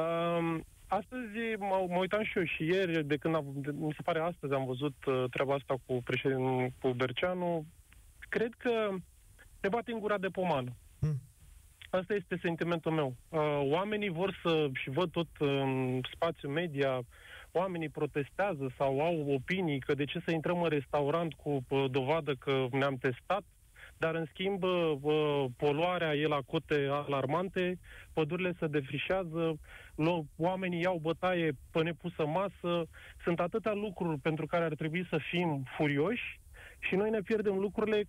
[0.00, 4.02] Um, astăzi mă, mă uitam și eu și ieri, de când am, de, mi se
[4.02, 7.66] pare astăzi am văzut uh, treaba asta cu președintul cu Berceanu.
[8.28, 8.88] Cred că
[9.60, 10.72] ne bate în gura de pomană.
[11.00, 11.20] Hmm.
[11.90, 13.16] Asta este sentimentul meu.
[13.28, 17.00] Uh, oamenii vor să, și văd tot în spațiu media,
[17.52, 22.34] oamenii protestează sau au opinii că de ce să intrăm în restaurant cu uh, dovadă
[22.34, 23.42] că ne-am testat,
[23.96, 27.78] dar în schimb uh, poluarea e la cote alarmante,
[28.12, 29.58] pădurile se defrișează,
[30.36, 32.86] oamenii iau bătaie pe nepusă masă,
[33.24, 36.40] sunt atâtea lucruri pentru care ar trebui să fim furioși
[36.78, 38.02] și noi ne pierdem lucrurile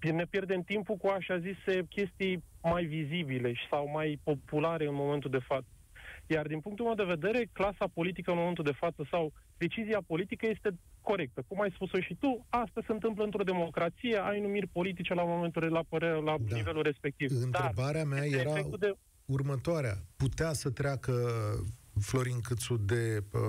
[0.00, 5.38] ne pierdem timpul cu așa zise chestii mai vizibile sau mai populare în momentul de
[5.38, 5.66] față.
[6.26, 10.46] Iar din punctul meu de vedere, clasa politică în momentul de față sau decizia politică
[10.46, 11.44] este corectă.
[11.48, 15.72] Cum ai spus-o și tu, asta se întâmplă într-o democrație, ai numiri politice la momentul
[15.72, 16.56] la, părere, la da.
[16.56, 17.30] nivelul respectiv.
[17.42, 18.96] Întrebarea Dar mea era de...
[19.24, 19.94] următoarea.
[20.16, 21.12] Putea să treacă
[22.00, 23.40] Florin Câțu de uh,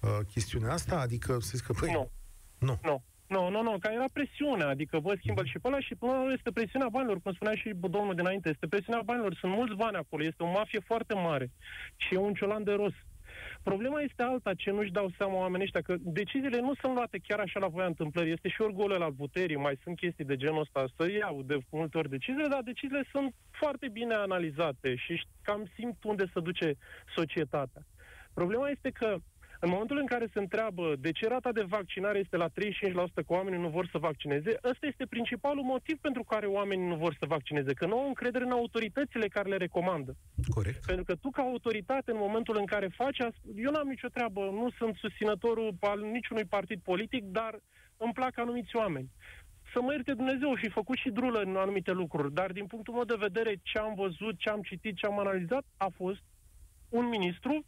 [0.00, 1.00] uh, chestiunea asta?
[1.00, 2.10] Adică să zic că, păi, nu.
[2.58, 2.78] Nu.
[2.82, 3.02] nu.
[3.32, 6.50] Nu, nu, nu, că era presiunea, adică vă schimbă și pe ăla și până este
[6.50, 10.42] presiunea banilor, cum spunea și domnul dinainte, este presiunea banilor, sunt mulți bani acolo, este
[10.42, 11.50] o mafie foarte mare
[11.96, 13.00] și e un ciolan de rost.
[13.62, 17.38] Problema este alta, ce nu-și dau seama oamenii ăștia, că deciziile nu sunt luate chiar
[17.38, 18.32] așa la voia întâmplării.
[18.32, 21.98] Este și orgolul al puterii, mai sunt chestii de genul ăsta, să iau de multe
[21.98, 26.74] ori deciziile, dar deciziile sunt foarte bine analizate și cam simt unde se duce
[27.14, 27.82] societatea.
[28.34, 29.16] Problema este că
[29.64, 32.52] în momentul în care se întreabă de ce rata de vaccinare este la 35%
[33.14, 37.16] că oamenii nu vor să vaccineze, ăsta este principalul motiv pentru care oamenii nu vor
[37.18, 40.16] să vaccineze, că nu au încredere în autoritățile care le recomandă.
[40.54, 40.86] Corect.
[40.86, 44.40] Pentru că tu, ca autoritate, în momentul în care faci asta, eu n-am nicio treabă,
[44.40, 47.60] nu sunt susținătorul al niciunui partid politic, dar
[47.96, 49.10] îmi plac anumiți oameni
[49.72, 53.04] să mă ierte Dumnezeu și făcut și drulă în anumite lucruri, dar din punctul meu
[53.04, 56.22] de vedere, ce am văzut, ce am citit, ce am analizat, a fost
[56.88, 57.64] un ministru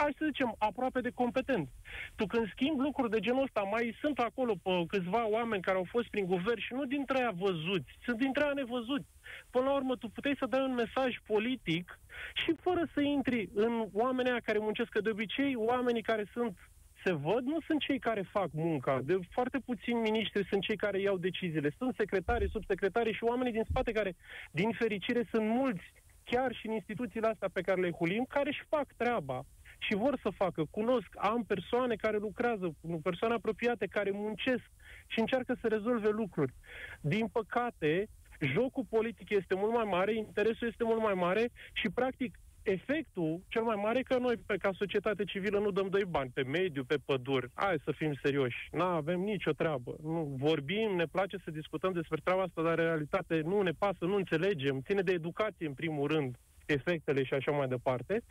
[0.00, 1.68] hai să zicem, aproape de competent.
[2.16, 5.86] Tu când schimbi lucruri de genul ăsta, mai sunt acolo pe câțiva oameni care au
[5.94, 9.08] fost prin guvern și nu dintre aia văzuți, sunt dintre aia nevăzuți.
[9.50, 11.98] Până la urmă, tu puteai să dai un mesaj politic
[12.44, 16.56] și fără să intri în oamenii care muncesc, că de obicei oamenii care sunt
[17.04, 19.00] se văd, nu sunt cei care fac munca.
[19.04, 21.74] De foarte puțini miniștri sunt cei care iau deciziile.
[21.78, 24.16] Sunt secretari, subsecretari și oamenii din spate care,
[24.50, 25.92] din fericire, sunt mulți
[26.24, 29.44] chiar și în instituțiile astea pe care le hulim, care își fac treaba
[29.78, 30.64] și vor să facă.
[30.70, 34.70] Cunosc, am persoane care lucrează, persoane apropiate care muncesc
[35.06, 36.52] și încearcă să rezolve lucruri.
[37.00, 38.08] Din păcate,
[38.40, 43.62] jocul politic este mult mai mare, interesul este mult mai mare și, practic, efectul cel
[43.62, 46.96] mai mare că noi, pe, ca societate civilă, nu dăm doi bani pe mediu, pe
[47.04, 47.50] păduri.
[47.54, 48.68] Hai să fim serioși.
[48.72, 49.96] Nu avem nicio treabă.
[50.02, 54.04] Nu, vorbim, ne place să discutăm despre treaba asta, dar în realitate nu ne pasă,
[54.04, 54.80] nu înțelegem.
[54.80, 56.36] Ține de educație, în primul rând,
[56.66, 58.22] efectele și așa mai departe.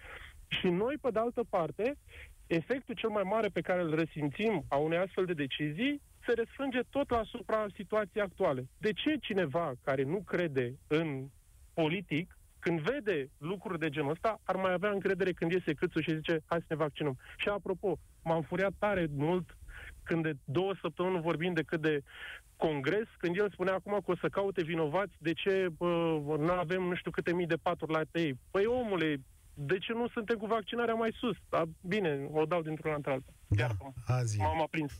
[0.47, 1.97] Și noi, pe de altă parte,
[2.47, 6.79] efectul cel mai mare pe care îl resimțim a unei astfel de decizii se răsfrânge
[6.89, 8.67] tot la asupra situației actuale.
[8.77, 11.27] De ce cineva care nu crede în
[11.73, 16.15] politic, când vede lucruri de genul ăsta, ar mai avea încredere când iese câțul și
[16.15, 17.17] zice, hai să ne vaccinăm.
[17.37, 19.57] Și apropo, m-am furiat tare mult
[20.03, 22.01] când de două săptămâni vorbim de cât de
[22.55, 25.67] congres, când el spunea acum că o să caute vinovați de ce
[26.37, 28.39] nu avem nu știu câte mii de paturi la tei.
[28.51, 29.21] Păi omule,
[29.59, 31.37] de ce nu suntem cu vaccinarea mai sus?
[31.49, 33.33] Da, bine, o dau dintr-una într-alta.
[33.47, 33.67] Da,
[34.05, 34.37] azi.
[34.37, 34.91] M-am aprins.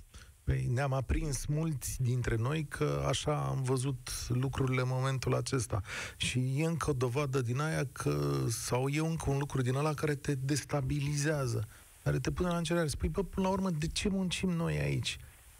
[0.43, 5.81] Păi ne-am aprins mulți dintre noi că așa am văzut lucrurile în momentul acesta.
[6.17, 9.93] Și e încă o dovadă din aia că, sau e încă un lucru din ăla
[9.93, 11.67] care te destabilizează,
[12.03, 12.87] care te pune la încercare.
[12.87, 15.17] Spui, bă, până la urmă, de ce muncim noi aici?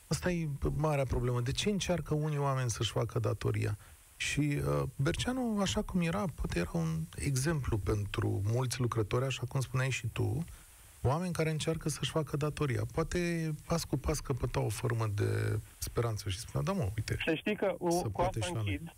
[0.08, 1.42] Asta e marea problemă.
[1.42, 3.78] De ce încearcă unii oameni să-și facă datoria?
[4.18, 9.60] Și uh, Berceanu, așa cum era, poate era un exemplu pentru mulți lucrători, așa cum
[9.60, 10.46] spuneai și tu,
[11.02, 12.82] oameni care încearcă să-și facă datoria.
[12.94, 17.18] Poate pas cu pas căpăta o formă de speranță și spunea, da mă, uite.
[17.26, 17.76] Să știi că
[18.12, 18.92] cu asta închid,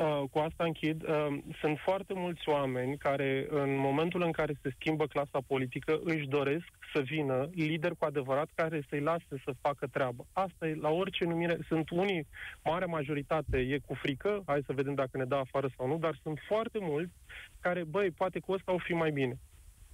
[0.00, 1.02] Uh, cu asta închid.
[1.02, 6.26] Uh, sunt foarte mulți oameni care, în momentul în care se schimbă clasa politică, își
[6.26, 10.26] doresc să vină lideri cu adevărat care să-i lase să facă treabă.
[10.32, 11.58] Asta e la orice numire.
[11.68, 12.26] Sunt unii,
[12.64, 16.18] mare majoritate, e cu frică, hai să vedem dacă ne dă afară sau nu, dar
[16.22, 17.12] sunt foarte mulți
[17.60, 19.38] care, băi, poate cu ăsta o fi mai bine.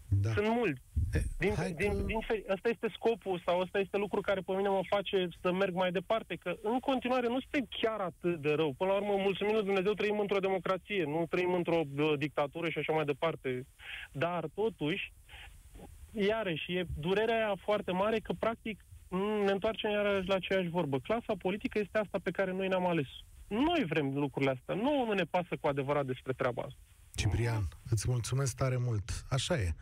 [0.09, 0.31] Da.
[0.31, 0.81] Sunt mulți.
[1.13, 4.41] E, Din, hai din, că- din, fer- asta este scopul sau asta este lucru care
[4.41, 8.41] pe mine mă face să merg mai departe, că în continuare nu suntem chiar atât
[8.41, 8.75] de rău.
[8.79, 12.79] Până la urmă, mulțumim lui Dumnezeu, trăim într-o democrație, nu trăim într-o uh, dictatură și
[12.79, 13.67] așa mai departe.
[14.13, 15.13] Dar, totuși,
[16.17, 20.99] iarăși, e durerea aia foarte mare că, practic, m, ne întoarcem iarăși la aceeași vorbă.
[20.99, 23.09] Clasa politică este asta pe care noi ne-am ales.
[23.49, 24.75] Noi vrem lucrurile astea.
[24.75, 26.81] Nu, nu ne pasă cu adevărat despre treaba asta.
[27.15, 29.25] Ciprian, îți mulțumesc tare mult.
[29.31, 29.75] Așa e.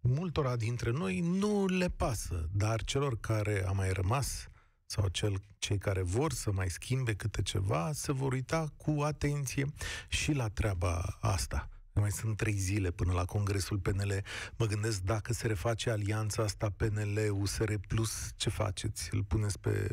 [0.00, 4.48] Multora dintre noi nu le pasă, dar celor care a mai rămas
[4.86, 9.64] sau cel, cei care vor să mai schimbe câte ceva, se vor uita cu atenție
[10.08, 11.68] și la treaba asta.
[12.00, 14.12] Mai sunt trei zile până la Congresul PNL.
[14.58, 19.08] Mă gândesc dacă se reface alianța asta PNL-USR Plus, ce faceți?
[19.12, 19.88] Îl puneți pe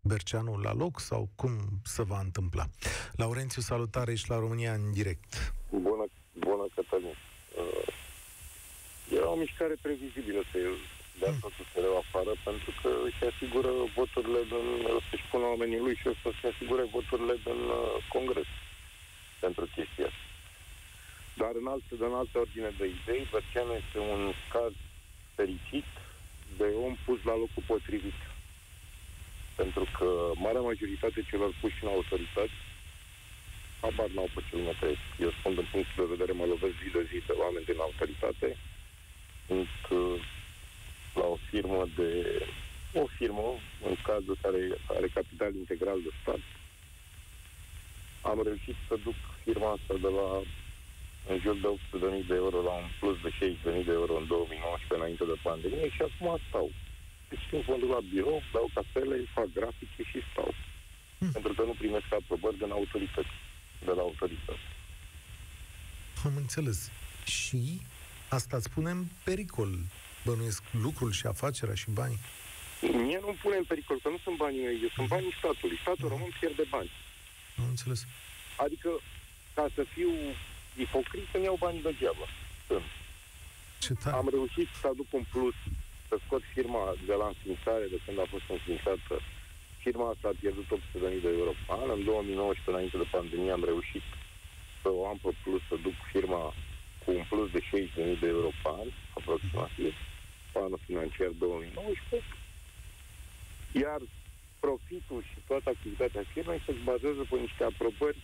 [0.00, 1.50] Berceanu la loc sau cum
[1.84, 2.64] se va întâmpla?
[3.12, 5.54] Laurențiu, salutare și la România în direct.
[5.70, 7.16] Bună, bună Cătălin.
[7.58, 7.92] Uh,
[9.10, 10.58] E o mișcare previzibilă să
[11.18, 14.66] dea totul să afară, pentru că își asigură voturile din,
[15.10, 18.50] să-și pună oamenii lui și o să-și asigure voturile din uh, Congres
[19.40, 20.21] pentru chestia asta.
[21.36, 24.72] Dar în altă, în altă ordine de idei, Berceanu este un caz
[25.34, 25.88] fericit
[26.56, 28.20] de om pus la locul potrivit.
[29.56, 32.58] Pentru că marea majoritate celor puși în autorități
[33.82, 35.06] habar n-au pe ce lume trăiesc.
[35.24, 38.48] Eu spun din punctul de vedere, mă lovesc zi de zi de oameni din autoritate.
[39.46, 40.20] Sunt uh,
[41.14, 42.10] la o firmă de...
[43.02, 43.48] O firmă,
[43.88, 44.60] în cazul care
[44.96, 46.42] are capital integral de stat.
[48.22, 49.14] Am reușit să duc
[49.44, 50.28] firma asta de la
[51.30, 54.94] în jur de 800.000 de euro la un plus de 60.000 de euro în 2019
[54.98, 56.68] înainte de pandemie și acum stau.
[57.28, 60.54] Deci când mă duc la birou, dau cafele, fac grafice și stau.
[61.36, 63.34] Pentru că nu primesc aprobări din autorități.
[63.84, 64.66] De la autorități.
[66.24, 66.90] Am înțeles.
[67.24, 67.80] Și
[68.28, 69.70] asta îți pune în pericol,
[70.24, 72.20] bănuiesc, lucrul și afacerea și banii.
[73.06, 75.78] Mie nu pune în pericol, că nu sunt banii mei, eu sunt banii statului.
[75.78, 76.90] Statul român pierde bani.
[77.58, 78.06] Am înțeles.
[78.56, 78.90] Adică,
[79.54, 80.10] ca să fiu
[80.76, 82.26] ipocrit, să-mi iau banii degeaba.
[82.66, 82.88] Sunt.
[83.78, 84.16] Ce tare.
[84.16, 85.54] Am reușit să aduc un plus,
[86.08, 89.14] să scot firma de la înființare, de când a fost înființată.
[89.84, 91.88] Firma asta a pierdut 800.000 de euro pe an.
[91.96, 94.04] În 2019, înainte de pandemie, am reușit
[94.82, 96.42] să o am pe plus, să duc firma
[97.02, 99.94] cu un plus de 60.000 de euro pe an, aproximativ,
[100.52, 102.28] pe anul financiar 2019.
[103.82, 104.00] Iar
[104.64, 108.20] profitul și toată activitatea firmei se bazează pe niște aprobări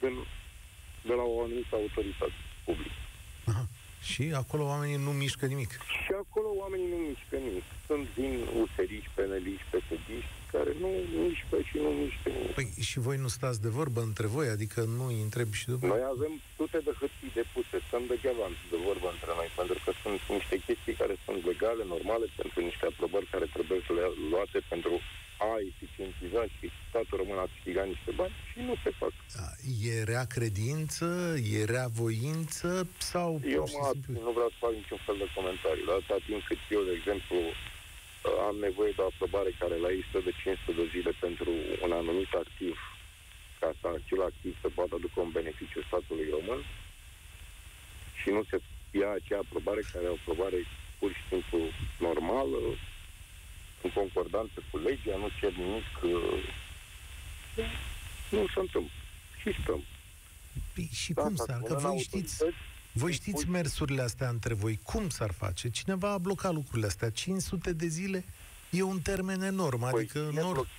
[0.00, 0.14] din,
[1.06, 3.00] de la o anumită autoritate publică.
[3.50, 3.64] Aha.
[4.10, 5.70] Și acolo oamenii nu mișcă nimic.
[6.04, 7.66] Și acolo oamenii nu mișcă nimic.
[7.86, 10.08] Sunt din useriști, peneliști, psd
[10.54, 10.90] care nu
[11.22, 12.54] mișcă și nu mișcă nimic.
[12.58, 15.86] Păi și voi nu stați de vorbă între voi, adică nu îi întreb și după...
[15.86, 20.20] Noi avem sute de hârtii depuse, stăm degeaba de vorbă între noi, pentru că sunt
[20.38, 24.94] niște chestii care sunt legale, normale, pentru niște aprobări care trebuie să le luate pentru
[25.38, 29.12] a eficientiza și statul român a câștigat niște bani și nu se fac.
[29.38, 29.48] Da,
[29.90, 31.06] E rea credință,
[31.56, 32.68] e rea voință
[33.12, 33.30] sau...
[33.56, 35.88] Eu pur și mă simplu- abțin, nu vreau să fac niciun fel de comentarii.
[35.90, 39.90] La atâta timp cât eu, de exemplu, uh, am nevoie de o aprobare care la
[39.96, 41.50] ei stă de 500 de zile pentru
[41.84, 42.74] un anumit activ,
[43.60, 46.60] ca să acel activ să poată aducă un beneficiu statului român
[48.20, 48.56] și nu se
[49.00, 50.58] ia acea aprobare care e o aprobare
[50.98, 51.58] pur și simplu
[52.08, 52.60] normală,
[53.82, 56.54] în concordanță cu legea, nu cer nimic, uh,
[58.30, 58.90] nu se întâmplă.
[59.40, 59.82] Și stăm.
[60.74, 61.56] Păi și Da, cum s-ar s-ar?
[61.62, 64.78] Că pune în voi știți, autorități voi și știți pui- mersurile astea între voi.
[64.82, 65.70] Cum s-ar face?
[65.70, 67.10] Cineva a blocat lucrurile astea.
[67.10, 68.24] 500 de zile
[68.70, 69.82] e un termen enorm.
[69.82, 70.56] Adică cine, nor...
[70.66, 70.70] blo-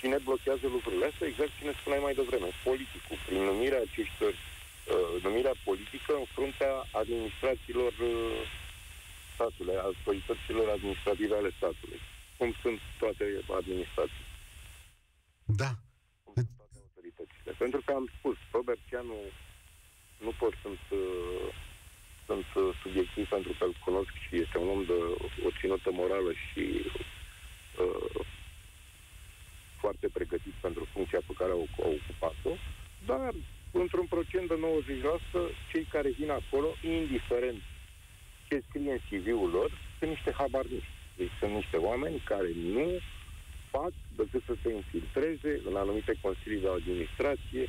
[0.00, 1.26] cine blochează lucrurile astea?
[1.26, 2.48] Exact cine spuneai mai devreme.
[2.64, 8.40] Politicul, prin numirea acestor, uh, numirea politică în fruntea administrațiilor uh,
[9.34, 12.00] statului, autorităților administrative ale statului.
[12.42, 13.24] Cum sunt toate
[13.60, 14.26] administrații,
[15.62, 15.70] Da.
[16.24, 17.50] cum sunt toate autoritățile.
[17.62, 19.20] Pentru că am spus, Robert Cianu
[20.24, 21.46] nu pot sunt, uh,
[22.26, 24.98] sunt uh, subiectiv pentru că îl cunosc și este un om de
[25.46, 26.64] o ținută morală și
[27.84, 28.20] uh,
[29.82, 32.54] foarte pregătit pentru funcția pe care au, au ocupat-o,
[33.10, 33.32] dar
[33.82, 34.58] într-un procent de
[35.40, 37.60] 90% cei care vin acolo, indiferent
[38.48, 40.91] ce scrie în CV-ul lor, sunt niște habarniști.
[41.16, 42.86] Deci sunt niște oameni care nu
[43.70, 47.64] fac decât să se infiltreze în anumite consilii de administrație,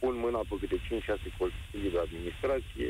[0.00, 0.80] pun mâna pe câte 5-6
[1.42, 2.88] consilii de administrație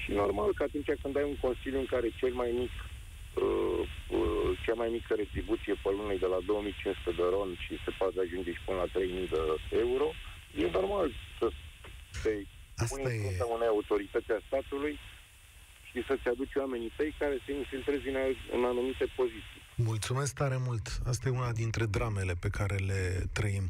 [0.00, 2.74] și normal că atunci când ai un consiliu în care cel mai mic
[3.44, 3.82] uh,
[4.18, 7.90] uh, cea mai mică retribuție pe lună e de la 2500 de ron și se
[7.98, 9.42] poate ajunge și până la 3000 de
[9.84, 10.08] euro,
[10.62, 11.46] e normal să
[12.22, 12.32] te
[12.82, 14.94] Asta pui în e- fruntea unei autorități a statului
[15.90, 18.16] și să-ți aduci oamenii tăi care se infiltreze în,
[18.56, 19.60] în anumite poziții.
[19.76, 21.00] Mulțumesc tare mult.
[21.06, 23.66] Asta e una dintre dramele pe care le trăim.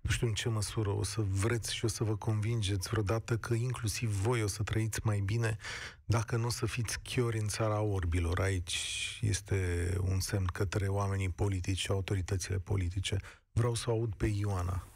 [0.00, 3.54] Nu știu în ce măsură o să vreți și o să vă convingeți vreodată că
[3.54, 5.56] inclusiv voi o să trăiți mai bine
[6.04, 8.40] dacă nu o să fiți chiori în țara orbilor.
[8.40, 8.78] Aici
[9.20, 13.16] este un semn către oamenii politici și autoritățile politice.
[13.52, 14.86] Vreau să aud pe Ioana.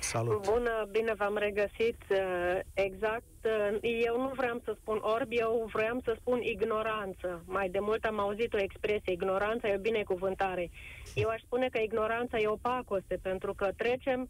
[0.00, 0.46] Salut!
[0.50, 1.96] Bună, bine v-am regăsit.
[2.10, 7.42] Uh, exact, uh, eu nu vreau să spun orb, eu vreau să spun ignoranță.
[7.46, 10.70] Mai de mult am auzit o expresie, ignoranța e o binecuvântare.
[11.14, 14.28] Eu aș spune că ignoranța e o pacoste, pentru că trecem,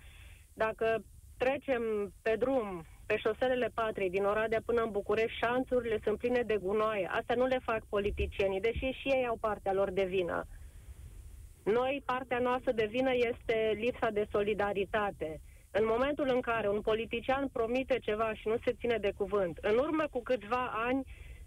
[0.54, 1.02] dacă
[1.36, 6.56] trecem pe drum, pe șoselele patriei, din Oradea până în București, șanțurile sunt pline de
[6.56, 7.10] gunoaie.
[7.12, 10.46] Asta nu le fac politicienii, deși și ei au partea lor de vină.
[11.64, 15.40] Noi, partea noastră de vină este lipsa de solidaritate.
[15.74, 19.78] În momentul în care un politician promite ceva și nu se ține de cuvânt, în
[19.78, 21.04] urmă cu câțiva ani,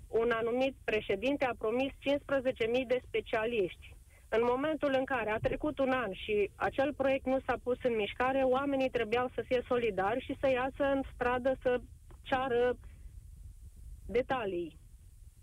[0.07, 3.95] un anumit președinte a promis 15.000 de specialiști.
[4.29, 7.95] În momentul în care a trecut un an și acel proiect nu s-a pus în
[7.95, 11.79] mișcare, oamenii trebuiau să fie solidari și să iasă în stradă să
[12.21, 12.77] ceară
[14.05, 14.77] detalii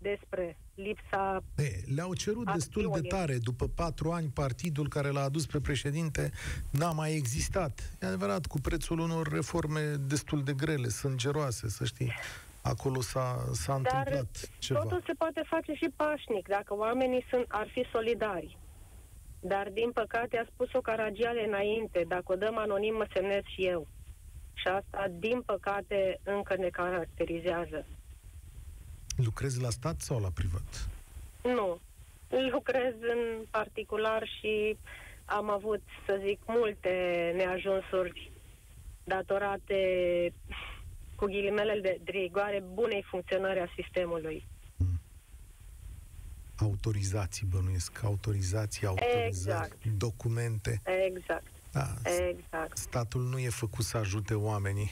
[0.09, 1.43] despre lipsa...
[1.57, 2.53] E, le-au cerut acțiunii.
[2.53, 3.37] destul de tare.
[3.37, 6.31] După patru ani, partidul care l-a adus pe președinte
[6.71, 7.73] n-a mai existat.
[8.01, 12.11] E adevărat, cu prețul unor reforme destul de grele, sângeroase, să știi.
[12.61, 14.79] Acolo s-a, s-a Dar întâmplat ceva.
[14.79, 18.57] totul se poate face și pașnic, dacă oamenii sunt, ar fi solidari.
[19.39, 23.87] Dar, din păcate, a spus-o Caragiale înainte, dacă o dăm anonim, mă semnez și eu.
[24.53, 27.85] Și asta, din păcate, încă ne caracterizează.
[29.15, 30.89] Lucrezi la stat sau la privat?
[31.43, 31.79] Nu.
[32.51, 34.77] Lucrez în particular și
[35.25, 36.89] am avut, să zic, multe
[37.35, 38.31] neajunsuri
[39.03, 39.75] datorate
[41.15, 44.47] cu ghilimele de rigoare bunei funcționări a sistemului.
[44.77, 44.99] Hmm.
[46.57, 49.85] Autorizații, bănuiesc, autorizații, autorizări, exact.
[49.97, 50.81] documente.
[51.05, 51.51] Exact.
[51.71, 51.87] Da,
[52.29, 52.77] exact.
[52.77, 54.91] Statul nu e făcut să ajute oamenii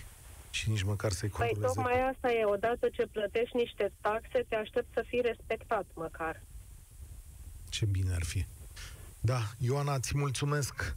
[0.52, 1.60] și nici măcar să-i controleze.
[1.60, 6.41] Păi tocmai asta e, odată ce plătești niște taxe, te aștept să fii respectat măcar.
[7.70, 8.45] Ce bine ar fi.
[9.22, 10.95] Da, Ioana, ți mulțumesc.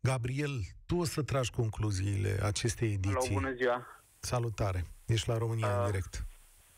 [0.00, 3.28] Gabriel, tu o să tragi concluziile acestei ediții.
[3.28, 3.86] Hello, bună ziua!
[4.18, 4.84] Salutare!
[5.06, 6.24] Ești la România uh, în direct.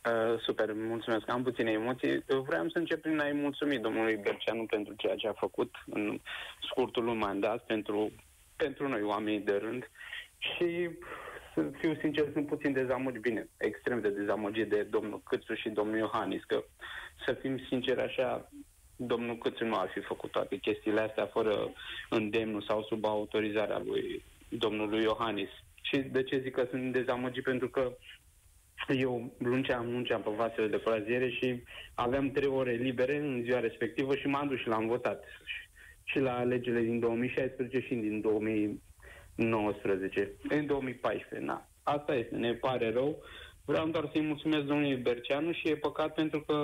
[0.05, 1.29] Uh, super, mulțumesc.
[1.29, 2.25] Am puține emoții.
[2.47, 6.21] Vreau să încep prin a-i mulțumi domnului Berceanu pentru ceea ce a făcut în
[6.71, 8.13] scurtul lui mandat pentru,
[8.57, 9.91] pentru noi, oamenii de rând.
[10.39, 10.91] Și
[11.55, 15.99] să fiu sincer, sunt puțin dezamăgit, bine, extrem de dezamăgit de domnul Câțu și domnul
[15.99, 16.65] Iohannis, că
[17.27, 18.51] să fim sinceri așa,
[18.97, 21.73] domnul Câțu nu ar fi făcut toate chestiile astea fără
[22.11, 25.49] îndemnul sau sub autorizarea lui domnului Iohannis.
[25.83, 27.43] Și de ce zic că sunt dezamăgit?
[27.43, 27.97] Pentru că
[28.89, 31.63] eu lunceam, lunceam pe vasele de croaziere și
[31.95, 35.25] aveam trei ore libere în ziua respectivă și m-am dus și l-am votat.
[36.05, 38.83] Și la alegerile din 2016 și din 2000,
[39.39, 41.49] 2019, în 2014.
[41.49, 43.23] Na, asta este, ne pare rău.
[43.65, 46.55] Vreau doar să-i mulțumesc domnului Berceanu și e păcat pentru că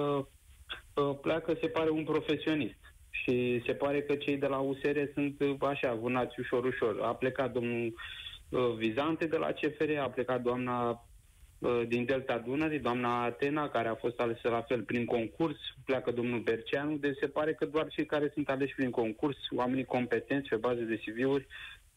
[0.95, 2.79] uh, pleacă, se pare, un profesionist.
[3.11, 7.01] Și se pare că cei de la USR sunt uh, așa, vânați ușor, ușor.
[7.03, 7.95] A plecat domnul
[8.49, 11.05] uh, Vizante de la CFR, a plecat doamna
[11.89, 16.41] din Delta Dunării, doamna Atena, care a fost alesă la fel prin concurs, pleacă domnul
[16.41, 20.57] Berceanu, deci se pare că doar cei care sunt aleși prin concurs, oamenii competenți pe
[20.57, 21.47] bază de CV-uri,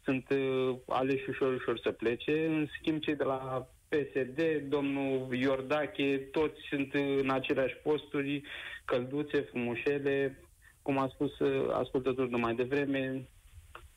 [0.08, 2.46] sunt uh, aleși ușor, ușor să plece.
[2.46, 8.44] În schimb, cei de la PSD, domnul Iordache, toți sunt în aceleași posturi,
[8.86, 10.40] călduțe, frumușele,
[10.82, 13.28] cum a spus uh, ascultătorul de mai devreme,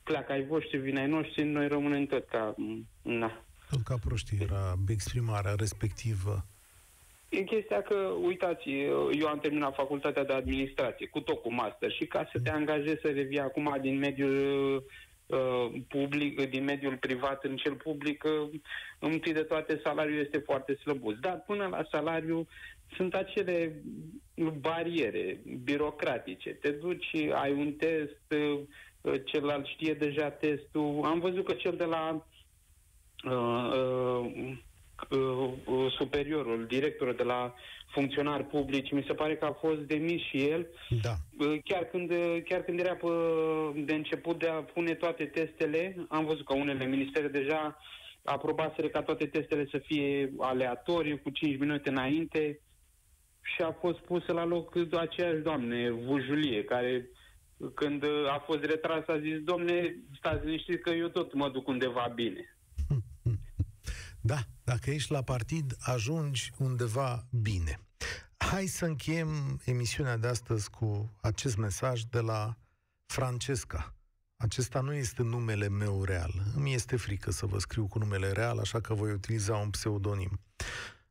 [0.03, 2.55] pleacă ai voștri, vine ai noștri, noi rămânem tot ca...
[3.01, 3.43] Na.
[3.69, 6.45] Tot ca proștii era exprimarea respectivă.
[7.29, 8.69] E chestia că, uitați,
[9.19, 13.01] eu am terminat facultatea de administrație, cu tot cu master, și ca să te angajezi
[13.01, 14.83] să revii acum din mediul Uh,
[15.87, 18.59] public, din mediul privat în cel public, uh,
[18.99, 21.19] întâi de toate salariul este foarte slăbus.
[21.19, 22.47] Dar până la salariu
[22.95, 23.81] sunt acele
[24.59, 26.49] bariere birocratice.
[26.49, 28.33] Te duci, ai un test,
[29.01, 31.01] uh, celălalt știe deja testul.
[31.03, 32.25] Am văzut că cel de la
[33.23, 34.57] uh, uh, uh,
[35.97, 37.53] superiorul, directorul de la
[37.91, 40.67] funcționari publici, mi se pare că a fost demis și el,
[41.01, 41.15] da.
[41.63, 42.11] chiar, când,
[42.45, 43.07] chiar când era pe,
[43.85, 47.77] de început de a pune toate testele, am văzut că unele ministere deja
[48.23, 52.59] aprobaseră ca toate testele să fie aleatorii, cu 5 minute înainte,
[53.41, 57.09] și a fost pusă la loc aceeași doamne, Vujulie, care
[57.73, 62.11] când a fost retras a zis, domne, stați liniștiți că eu tot mă duc undeva
[62.15, 62.57] bine.
[64.23, 64.37] Da,
[64.71, 67.79] dacă ești la partid, ajungi undeva bine.
[68.37, 72.57] Hai să încheiem emisiunea de astăzi cu acest mesaj de la
[73.05, 73.93] Francesca.
[74.37, 76.33] Acesta nu este numele meu real.
[76.55, 80.39] Îmi este frică să vă scriu cu numele real, așa că voi utiliza un pseudonim.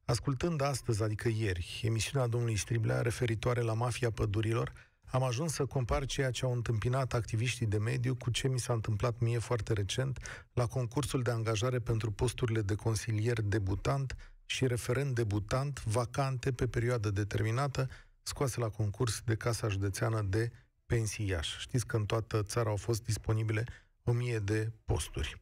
[0.05, 4.73] Ascultând astăzi, adică ieri, emisiunea domnului Striblea referitoare la mafia pădurilor,
[5.11, 8.73] am ajuns să compar ceea ce au întâmpinat activiștii de mediu cu ce mi s-a
[8.73, 10.19] întâmplat mie foarte recent
[10.53, 17.11] la concursul de angajare pentru posturile de consilier debutant și referent debutant vacante pe perioadă
[17.11, 17.89] determinată,
[18.23, 20.51] scoase la concurs de Casa Județeană de
[20.87, 21.59] Pensii Iași.
[21.59, 23.65] Știți că în toată țara au fost disponibile
[24.05, 25.41] o mie de posturi.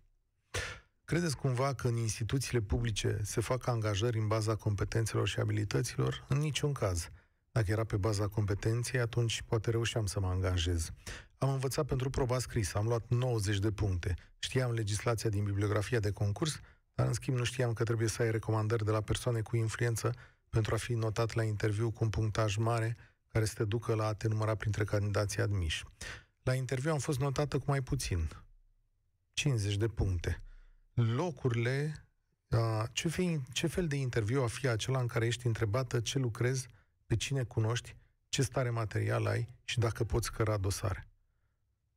[1.05, 6.25] Credeți cumva că în instituțiile publice se fac angajări în baza competențelor și abilităților?
[6.29, 7.11] În niciun caz.
[7.53, 10.91] Dacă era pe baza competenței, atunci poate reușeam să mă angajez.
[11.39, 14.15] Am învățat pentru proba scrisă, am luat 90 de puncte.
[14.39, 16.61] Știam legislația din bibliografia de concurs,
[16.95, 20.13] dar în schimb nu știam că trebuie să ai recomandări de la persoane cu influență
[20.49, 22.97] pentru a fi notat la interviu cu un punctaj mare
[23.29, 25.85] care să te ducă la a te număra printre candidații admiși.
[26.43, 28.29] La interviu am fost notată cu mai puțin,
[29.33, 30.43] 50 de puncte.
[30.95, 32.05] Locurile,
[32.93, 36.69] ce fel, ce fel de interviu a fi acela în care ești întrebată ce lucrezi,
[37.09, 37.97] pe cine cunoști,
[38.29, 41.09] ce stare material ai și dacă poți căra dosare.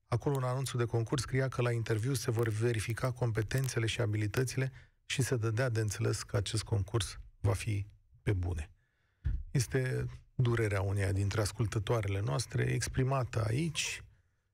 [0.08, 4.72] Acolo, în anunțul de concurs, scria că la interviu se vor verifica competențele și abilitățile
[5.06, 7.86] și se dădea de înțeles că acest concurs va fi
[8.22, 8.70] pe bune.
[9.52, 10.06] Este
[10.36, 14.04] durerea uneia dintre ascultătoarele noastre exprimată aici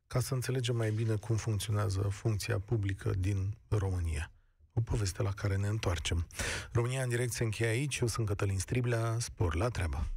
[0.08, 4.32] ca să înțelegem mai bine cum funcționează funcția publică din România.
[4.74, 6.28] O poveste la care ne întoarcem.
[6.72, 8.00] România în direct se încheie aici.
[8.00, 9.20] Eu sunt Cătălin Striblea.
[9.20, 10.17] Spor la treabă!